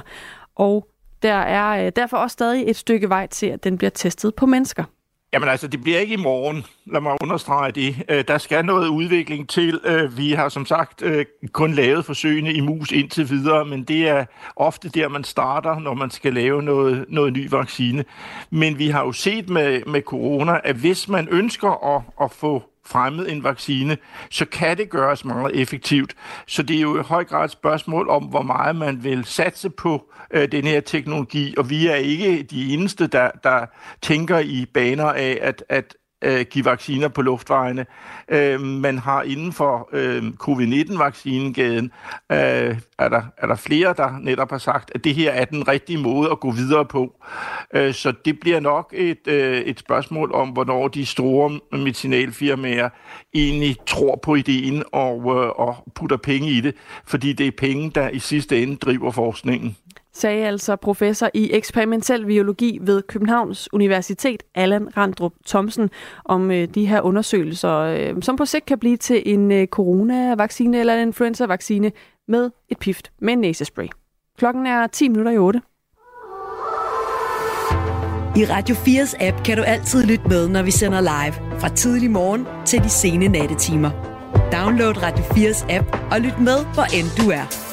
[0.55, 0.89] Og
[1.23, 4.47] der er øh, derfor også stadig et stykke vej til, at den bliver testet på
[4.47, 4.85] mennesker.
[5.33, 6.65] Jamen altså, det bliver ikke i morgen.
[6.87, 8.05] Lad mig understrege det.
[8.09, 9.81] Øh, der skal noget udvikling til.
[9.85, 14.09] Øh, vi har som sagt øh, kun lavet forsøgene i mus indtil videre, men det
[14.09, 14.25] er
[14.57, 18.05] ofte der, man starter, når man skal lave noget, noget ny vaccine.
[18.51, 22.63] Men vi har jo set med, med corona, at hvis man ønsker at, at få
[22.89, 23.97] fremmet en vaccine,
[24.31, 26.15] så kan det gøres meget effektivt.
[26.47, 29.71] Så det er jo i høj grad et spørgsmål om, hvor meget man vil satse
[29.71, 33.67] på øh, den her teknologi, og vi er ikke de eneste, der, der
[34.03, 37.87] tænker i baner af, at, at øh, give vacciner på luftvejene.
[38.29, 41.91] Øh, man har inden for øh, covid-19-vaccinegaden,
[42.33, 45.69] øh, er, der, er der flere, der netop har sagt, at det her er den
[45.69, 47.25] rigtige måde at gå videre på.
[47.75, 52.89] Øh, så det bliver nok et, øh, et spørgsmål om, hvornår de store medicinalfirmaer
[53.35, 56.75] egentlig tror på ideen og, øh, og putter penge i det,
[57.07, 59.77] fordi det er penge, der i sidste ende driver forskningen
[60.19, 65.91] sagde altså professor i eksperimentel biologi ved Københavns Universitet, Allan Randrup Thomsen,
[66.25, 70.81] om øh, de her undersøgelser, øh, som på sigt kan blive til en øh, coronavaccine
[70.81, 71.93] eller en influenza-vaccine
[72.29, 73.87] med et pift med en næsespray.
[74.39, 75.61] Klokken er 10 minutter i 8.
[78.37, 81.61] I Radio 4's app kan du altid lytte med, når vi sender live.
[81.61, 83.91] Fra tidlig morgen til de sene nattetimer.
[84.53, 87.68] Download Radio 4's app og lyt med, hvor end du er.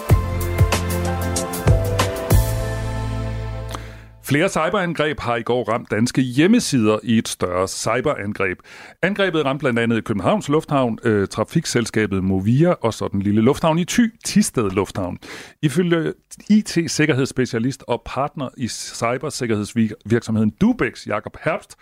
[4.28, 8.59] Flere cyberangreb har i går ramt danske hjemmesider i et større cyberangreb.
[9.01, 13.86] Angrebet ramte blandt andet Københavns Lufthavn, øh, trafikselskabet Movia og så den lille lufthavn i
[13.86, 15.17] Thy, Tisted Lufthavn.
[15.61, 16.13] Ifølge
[16.49, 21.76] IT-sikkerhedsspecialist og partner i cybersikkerhedsvirksomheden Dubex, Jakob Herbst,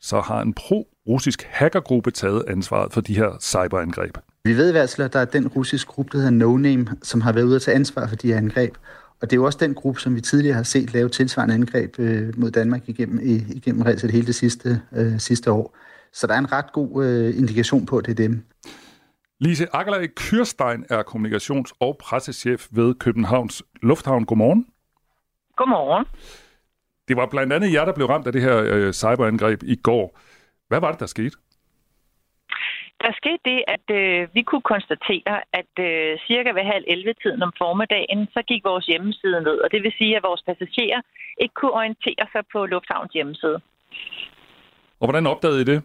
[0.00, 4.18] så har en pro-russisk hackergruppe taget ansvaret for de her cyberangreb.
[4.44, 6.86] Vi ved i hvert fald, at der er den russiske gruppe, der hedder No Name,
[7.02, 8.74] som har været ude at tage ansvar for de her angreb.
[9.20, 11.98] Og det er jo også den gruppe, som vi tidligere har set lave tilsvarende angreb
[11.98, 15.76] øh, mod Danmark igennem, i, igennem det hele det sidste, øh, sidste år.
[16.12, 18.44] Så der er en ret god øh, indikation på, at det er dem.
[19.40, 24.24] Lise Akkerlej Kyrstein er kommunikations- og pressechef ved Københavns Lufthavn.
[24.24, 24.66] Godmorgen.
[25.56, 26.04] Godmorgen.
[27.08, 30.18] Det var blandt andet jer, der blev ramt af det her øh, cyberangreb i går.
[30.68, 31.36] Hvad var det, der skete?
[33.02, 37.42] Der skete det, at øh, vi kunne konstatere, at øh, cirka ved halv 11 tiden
[37.42, 39.56] om formiddagen, så gik vores hjemmeside ned.
[39.64, 41.00] Og det vil sige, at vores passagerer
[41.42, 43.58] ikke kunne orientere sig på Lufthavns hjemmeside.
[45.00, 45.82] Og hvordan opdagede I det?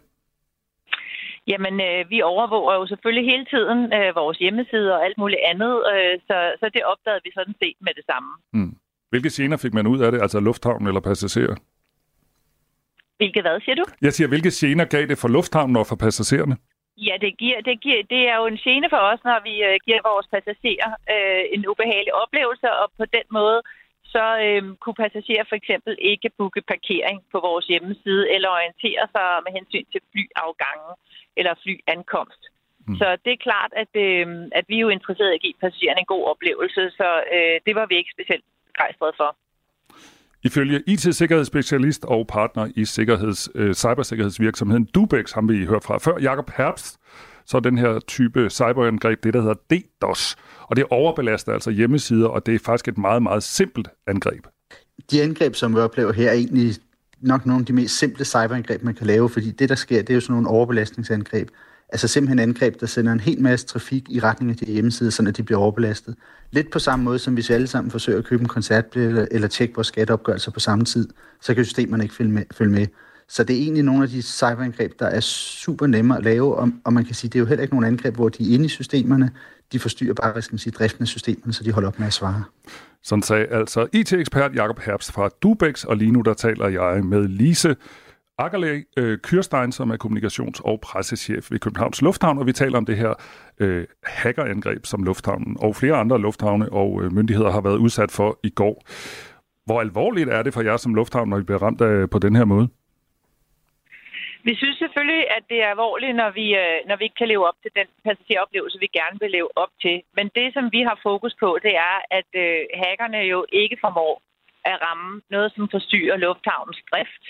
[1.46, 5.74] Jamen, øh, vi overvåger jo selvfølgelig hele tiden øh, vores hjemmeside og alt muligt andet,
[5.92, 8.30] øh, så, så det opdagede vi sådan set med det samme.
[8.52, 8.72] Hmm.
[9.10, 11.56] Hvilke gener fik man ud af det, altså lufthavnen eller passagerer?
[13.16, 13.84] Hvilke hvad, siger du?
[14.02, 16.56] Jeg siger, hvilke gener gav det for lufthavnen og for passagererne?
[16.96, 19.76] Ja, det, giver, det, giver, det er jo en scene for os, når vi øh,
[19.86, 23.62] giver vores passagerer øh, en ubehagelig oplevelse, og på den måde
[24.14, 29.28] så øh, kunne passagerer for eksempel ikke booke parkering på vores hjemmeside eller orientere sig
[29.44, 30.92] med hensyn til flyafgangen
[31.38, 32.42] eller flyankomst.
[32.86, 32.96] Mm.
[33.00, 34.26] Så det er klart, at, øh,
[34.58, 37.74] at vi er jo interesserede i at give passagererne en god oplevelse, så øh, det
[37.78, 39.30] var vi ikke specielt begejstrede for.
[40.44, 46.50] Ifølge IT-sikkerhedsspecialist og partner i sikkerheds, øh, cybersikkerhedsvirksomheden Dubex, ham vi hørt fra før, Jakob
[46.56, 46.96] Herbst,
[47.46, 50.36] så den her type cyberangreb, det der hedder DDoS.
[50.60, 54.46] Og det overbelaster altså hjemmesider, og det er faktisk et meget, meget simpelt angreb.
[55.10, 56.74] De angreb, som vi oplever her, er egentlig
[57.20, 60.10] nok nogle af de mest simple cyberangreb, man kan lave, fordi det, der sker, det
[60.10, 61.48] er jo sådan nogle overbelastningsangreb.
[61.88, 65.22] Altså simpelthen angreb, der sender en hel masse trafik i retning af de hjemmesider, så
[65.22, 66.14] de bliver overbelastet.
[66.50, 69.26] Lidt på samme måde, som hvis vi alle sammen forsøger at købe en koncertbillet eller,
[69.30, 71.08] eller tjekke vores skatteopgørelser på samme tid,
[71.40, 72.42] så kan systemerne ikke følge med.
[72.52, 72.86] Følge med.
[73.28, 76.70] Så det er egentlig nogle af de cyberangreb, der er super nemme at lave, og,
[76.84, 78.64] og man kan sige, det er jo heller ikke nogen angreb, hvor de er inde
[78.64, 79.30] i systemerne.
[79.72, 82.06] De forstyrrer bare, hvad skal man sige, driften af systemerne, så de holder op med
[82.06, 82.44] at svare.
[83.02, 87.28] Sådan sagde altså IT-ekspert Jakob Herbst fra Dubex, og lige nu der taler jeg med
[87.28, 87.76] Lise
[88.38, 92.86] Akkerlæg øh, Kyrstein, som er kommunikations- og pressechef ved Københavns Lufthavn, og vi taler om
[92.86, 93.12] det her
[93.60, 98.38] øh, hackerangreb, som lufthavnen og flere andre lufthavne og øh, myndigheder har været udsat for
[98.42, 98.76] i går.
[99.66, 102.36] Hvor alvorligt er det for jer som lufthavn, når I bliver ramt af, på den
[102.36, 102.68] her måde?
[104.48, 107.48] Vi synes selvfølgelig, at det er alvorligt, når vi, øh, når vi ikke kan leve
[107.48, 109.96] op til den passageroplevelse, vi gerne vil leve op til.
[110.16, 114.14] Men det, som vi har fokus på, det er, at øh, hackerne jo ikke formår
[114.64, 117.24] at ramme noget, som forstyrrer lufthavnens drift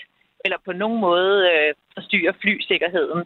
[0.45, 3.21] eller på nogen måde øh, forstyrrer flysikkerheden.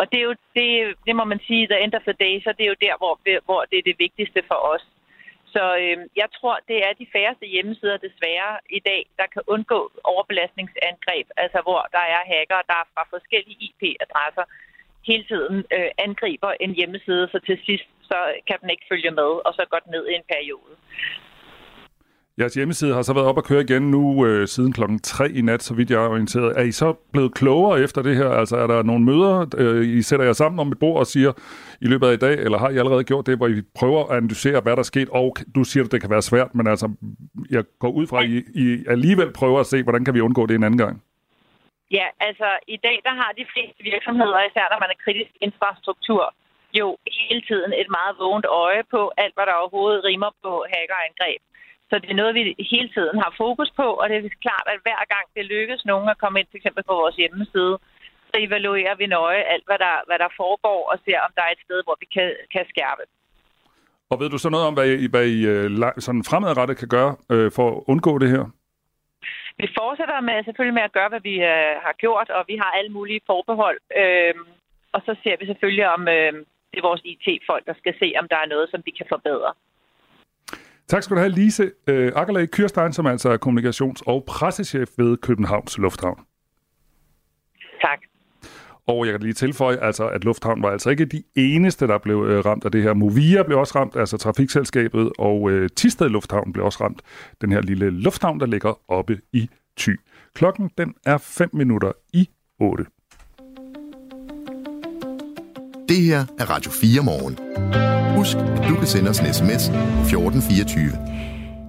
[0.00, 0.68] Og det er jo, det,
[1.06, 3.14] det må man sige, the end of the day, så det er jo der, hvor,
[3.48, 4.84] hvor det er det vigtigste for os.
[5.54, 9.80] Så øh, jeg tror, det er de færreste hjemmesider desværre i dag, der kan undgå
[10.12, 14.44] overbelastningsangreb, altså hvor der er hacker, der fra forskellige IP-adresser
[15.10, 18.18] hele tiden øh, angriber en hjemmeside, så til sidst så
[18.48, 20.72] kan den ikke følge med, og så går den ned i en periode.
[22.38, 25.40] Jeres hjemmeside har så været op at køre igen nu øh, siden klokken 3 i
[25.40, 26.58] nat, så vidt jeg er orienteret.
[26.58, 28.30] Er I så blevet klogere efter det her?
[28.30, 31.32] Altså er der nogle møder, øh, I sætter jer sammen om et bord og siger
[31.80, 34.16] i løbet af i dag, eller har I allerede gjort det, hvor I prøver at
[34.16, 35.08] analysere, hvad der er sket?
[35.08, 36.86] Og du siger, at det kan være svært, men altså,
[37.50, 40.46] jeg går ud fra, at I, I alligevel prøver at se, hvordan kan vi undgå
[40.46, 41.02] det en anden gang?
[41.90, 46.34] Ja, altså i dag der har de fleste virksomheder, især når man er kritisk infrastruktur,
[46.80, 46.86] jo
[47.18, 51.42] hele tiden et meget vågent øje på alt, hvad der overhovedet rimer på hackerangreb.
[51.90, 52.42] Så det er noget, vi
[52.74, 56.08] hele tiden har fokus på, og det er klart, at hver gang det lykkes nogen
[56.08, 57.74] at komme ind til eksempel på vores hjemmeside,
[58.28, 61.52] så evaluerer vi nøje alt, hvad der, hvad der foregår, og ser, om der er
[61.52, 63.02] et sted, hvor vi kan, kan skærpe.
[64.10, 65.66] Og ved du så noget om, hvad I, hvad I øh,
[66.06, 68.44] sådan fremadrettet kan gøre øh, for at undgå det her?
[69.62, 72.70] Vi fortsætter med, selvfølgelig med at gøre, hvad vi øh, har gjort, og vi har
[72.78, 73.78] alle mulige forbehold.
[74.00, 74.34] Øh,
[74.94, 76.32] og så ser vi selvfølgelig, om øh,
[76.70, 79.52] det er vores IT-folk, der skal se, om der er noget, som vi kan forbedre.
[80.90, 85.16] Tak skal du have, Lise øh, Akkerlag Kyrstein, som altså er kommunikations- og pressechef ved
[85.16, 86.20] Københavns Lufthavn.
[87.80, 87.98] Tak.
[88.86, 92.24] Og jeg kan lige tilføje, altså, at Lufthavn var altså ikke de eneste, der blev
[92.28, 92.94] øh, ramt af det her.
[92.94, 97.02] Movia blev også ramt, altså trafikselskabet, og øh, Tisted Lufthavn blev også ramt.
[97.40, 100.00] Den her lille lufthavn, der ligger oppe i Thy.
[100.34, 102.30] Klokken den er 5 minutter i
[102.60, 102.84] 8.
[105.88, 107.99] Det her er Radio 4 morgen.
[108.20, 110.92] Husk, at du kan sende os en sms på 1424.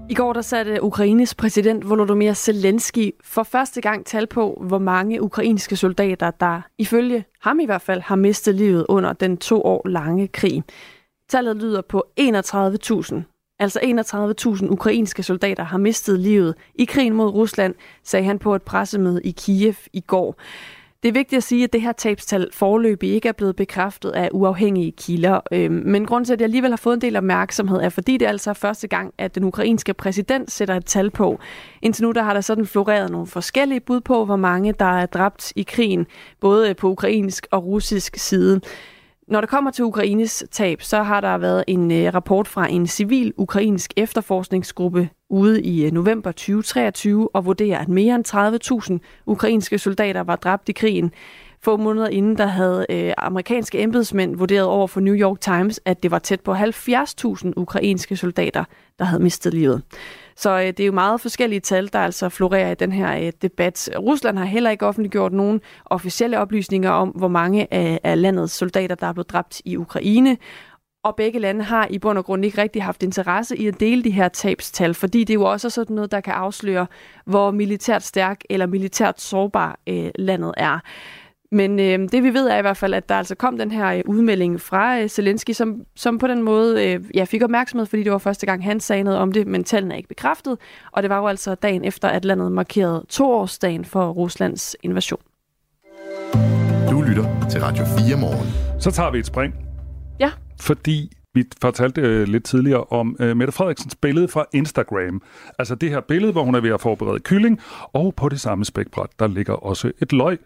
[0.09, 5.21] I går der satte Ukraines præsident Volodymyr Zelensky for første gang tal på, hvor mange
[5.21, 9.87] ukrainske soldater, der ifølge ham i hvert fald har mistet livet under den to år
[9.87, 10.63] lange krig.
[11.29, 13.15] Tallet lyder på 31.000.
[13.59, 13.79] Altså
[14.63, 19.21] 31.000 ukrainske soldater har mistet livet i krigen mod Rusland, sagde han på et pressemøde
[19.23, 20.35] i Kiev i går.
[21.03, 24.29] Det er vigtigt at sige, at det her tabstal forløbig ikke er blevet bekræftet af
[24.31, 25.39] uafhængige kilder.
[25.51, 28.25] Øhm, men grunden til, at jeg alligevel har fået en del opmærksomhed, er fordi det
[28.25, 31.39] altså er altså første gang, at den ukrainske præsident sætter et tal på.
[31.81, 35.05] Indtil nu der har der sådan floreret nogle forskellige bud på, hvor mange der er
[35.05, 36.07] dræbt i krigen,
[36.39, 38.61] både på ukrainsk og russisk side.
[39.31, 42.87] Når det kommer til Ukraines tab, så har der været en øh, rapport fra en
[42.87, 49.77] civil ukrainsk efterforskningsgruppe ude i øh, november 2023 og vurderer, at mere end 30.000 ukrainske
[49.77, 51.11] soldater var dræbt i krigen.
[51.61, 56.03] Få måneder inden, der havde øh, amerikanske embedsmænd vurderet over for New York Times, at
[56.03, 58.63] det var tæt på 70.000 ukrainske soldater,
[58.99, 59.81] der havde mistet livet.
[60.35, 63.31] Så øh, det er jo meget forskellige tal, der altså florerer i den her øh,
[63.41, 63.89] debat.
[63.99, 68.95] Rusland har heller ikke offentliggjort nogen officielle oplysninger om, hvor mange af, af landets soldater,
[68.95, 70.37] der er blevet dræbt i Ukraine.
[71.03, 74.03] Og begge lande har i bund og grund ikke rigtig haft interesse i at dele
[74.03, 76.87] de her tabstal, fordi det jo også er sådan noget, der kan afsløre,
[77.25, 80.79] hvor militært stærk eller militært sårbar øh, landet er.
[81.51, 83.87] Men øh, det vi ved er i hvert fald, at der altså kom den her
[83.87, 88.03] øh, udmelding fra øh, Zelensky, som, som på den måde øh, ja, fik opmærksomhed, fordi
[88.03, 90.57] det var første gang, han sagde noget om det, men tallene er ikke bekræftet.
[90.91, 95.21] Og det var jo altså dagen efter, at landet markerede toårsdagen for Ruslands invasion.
[96.89, 98.81] Du lytter til Radio 4 morgen.
[98.81, 99.53] Så tager vi et spring.
[100.19, 100.31] Ja.
[100.61, 105.21] Fordi vi fortalte øh, lidt tidligere om øh, Mette Frederiksens billede fra Instagram.
[105.59, 107.59] Altså det her billede, hvor hun er ved at forberede kylling,
[107.93, 110.39] og på det samme spækbræt, der ligger også et løg.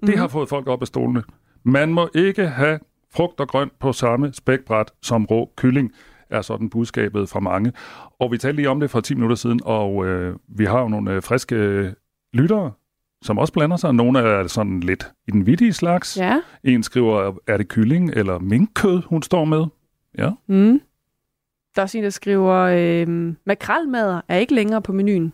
[0.00, 0.18] Det Mhm.
[0.18, 1.22] har fået folk op af stolene.
[1.64, 2.78] Man må ikke have
[3.14, 5.92] frugt og grønt på samme spækbræt som rå kylling,
[6.30, 7.72] er sådan budskabet fra mange.
[8.20, 10.88] Og vi talte lige om det for 10 minutter siden, og øh, vi har jo
[10.88, 11.92] nogle øh, friske øh,
[12.32, 12.72] lyttere,
[13.22, 13.94] som også blander sig.
[13.94, 16.16] Nogle er sådan lidt i den vittige slags.
[16.18, 16.40] Ja.
[16.64, 19.64] En skriver, er det kylling eller minkkød, hun står med?
[20.18, 20.30] Ja.
[20.46, 20.80] Mm.
[21.74, 25.32] Der er også en, der skriver, øh, makralmadder er ikke længere på menuen.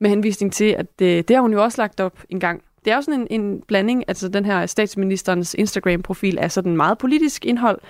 [0.00, 2.62] Med henvisning til, at det, det har hun jo også lagt op en gang.
[2.86, 6.98] Det er jo sådan en, en blanding, altså den her statsministerens Instagram-profil er sådan meget
[6.98, 7.80] politisk indhold.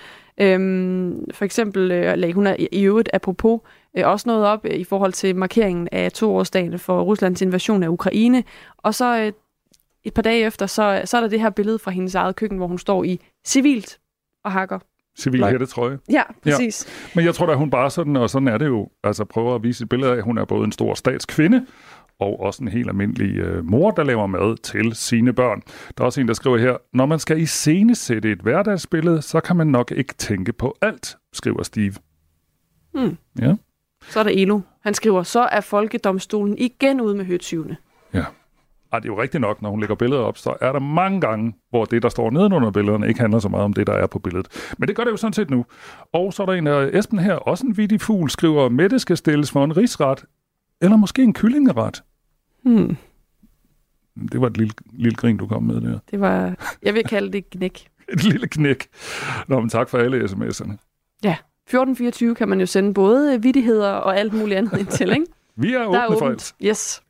[0.41, 3.61] Øhm, for eksempel øh, lagde hun er i øvrigt apropos
[3.97, 7.89] øh, også noget op øh, i forhold til markeringen af toårsdagen for Ruslands invasion af
[7.89, 8.45] Ukraine.
[8.79, 9.33] Og så øh,
[10.05, 12.59] et par dage efter, så, så er der det her billede fra hendes eget køkken,
[12.59, 13.99] hvor hun står i civilt
[14.45, 14.79] og hakker.
[15.19, 15.51] Civil Nej.
[15.51, 15.99] hættetrøje.
[16.11, 16.87] Ja, præcis.
[16.87, 17.11] Ja.
[17.15, 19.63] Men jeg tror da, hun bare sådan, og sådan er det jo, altså prøver at
[19.63, 21.67] vise et billede af, at hun er både en stor statskvinde,
[22.21, 25.63] og også en helt almindelig øh, mor, der laver mad til sine børn.
[25.99, 29.57] Der er også en, der skriver her, når man skal iscenesætte et hverdagsbillede, så kan
[29.57, 31.95] man nok ikke tænke på alt, skriver Steve.
[32.95, 33.17] Hmm.
[33.41, 33.55] Ja.
[34.09, 34.61] Så er der Elo.
[34.83, 37.77] Han skriver, så er folkedomstolen igen ude med høtyvene.
[38.15, 38.25] Ja.
[38.93, 41.21] Ej, det er jo rigtigt nok, når hun lægger billeder op, så er der mange
[41.21, 44.07] gange, hvor det, der står nedenunder billederne, ikke handler så meget om det, der er
[44.07, 44.73] på billedet.
[44.79, 45.67] Men det gør det jo sådan set nu.
[46.13, 49.17] Og så er der en af Esben her, også en vittig fugl, skriver, Mette skal
[49.17, 50.25] stilles for en risret,
[50.81, 52.03] eller måske en kyllingeret.
[52.65, 52.97] Hmm.
[54.33, 55.99] Det var et lille, lille grin, du kom med der.
[56.11, 57.89] Det var, jeg vil kalde det et knæk.
[58.13, 58.87] Et lille knæk.
[59.49, 60.73] Nå, men tak for alle sms'erne.
[61.25, 61.37] Ja.
[61.67, 65.27] 1424 kan man jo sende både vidigheder og alt muligt andet ind til, ikke?
[65.57, 66.31] Vi er åbne Der er for åbent.
[66.31, 66.55] alt.
[66.65, 67.03] Yes.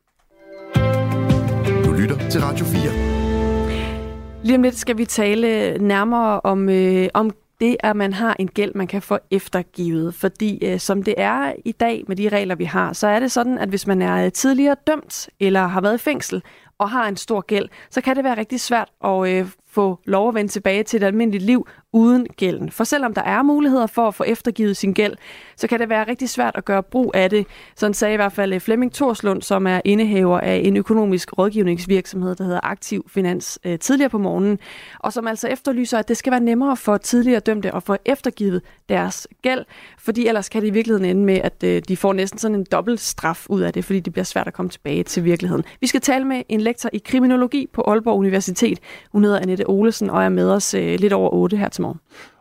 [1.85, 4.45] Du lytter til Radio 4.
[4.45, 8.49] Lige om lidt skal vi tale nærmere om, øh, om det, at man har en
[8.49, 10.15] gæld, man kan få eftergivet.
[10.15, 13.33] Fordi øh, som det er i dag med de regler, vi har, så er det
[13.33, 16.43] sådan, at hvis man er øh, tidligere dømt eller har været i fængsel
[16.79, 20.29] og har en stor gæld, så kan det være rigtig svært at øh, få lov
[20.29, 22.71] at vende tilbage til et almindeligt liv uden gælden.
[22.71, 25.17] For selvom der er muligheder for at få eftergivet sin gæld,
[25.57, 27.47] så kan det være rigtig svært at gøre brug af det.
[27.77, 32.35] Sådan sagde i hvert fald øh, Flemming Torslund, som er indehaver af en økonomisk rådgivningsvirksomhed,
[32.35, 34.59] der hedder Aktiv Finans, øh, tidligere på morgenen,
[35.01, 38.63] og som altså efterlyser, at det skal være nemmere for tidligere dømte at få eftergivet
[38.89, 39.65] deres gæld,
[39.99, 42.67] fordi ellers kan det i virkeligheden ende med, at øh, de får næsten sådan en
[42.73, 45.65] dobbelt straf ud af det, fordi det bliver svært at komme tilbage til virkeligheden.
[45.81, 48.79] Vi skal tale med en lektor i kriminologi på Aalborg Universitet.
[49.13, 51.86] Hun hedder Annette Olesen og er med os lidt over 8 her til morgen.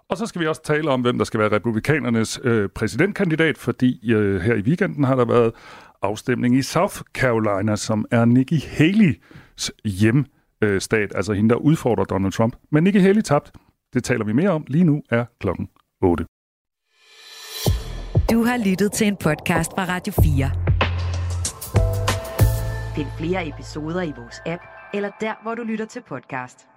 [0.10, 4.12] Og så skal vi også tale om, hvem der skal være republikanernes øh, præsidentkandidat, fordi
[4.14, 5.52] øh, her i weekenden har der været
[6.02, 12.56] afstemning i South Carolina, som er Nikki Haley's hjemstat, altså hende, der udfordrer Donald Trump.
[12.72, 13.52] Men Nikki Haley tabt.
[13.93, 14.66] Det taler vi mere om.
[14.68, 15.70] Lige nu er klokken
[16.02, 16.26] 8.
[18.32, 20.52] Du har lyttet til en podcast fra Radio 4.
[22.96, 24.62] Find flere episoder i vores app,
[24.93, 26.68] eller der, hvor du lytter til podcast.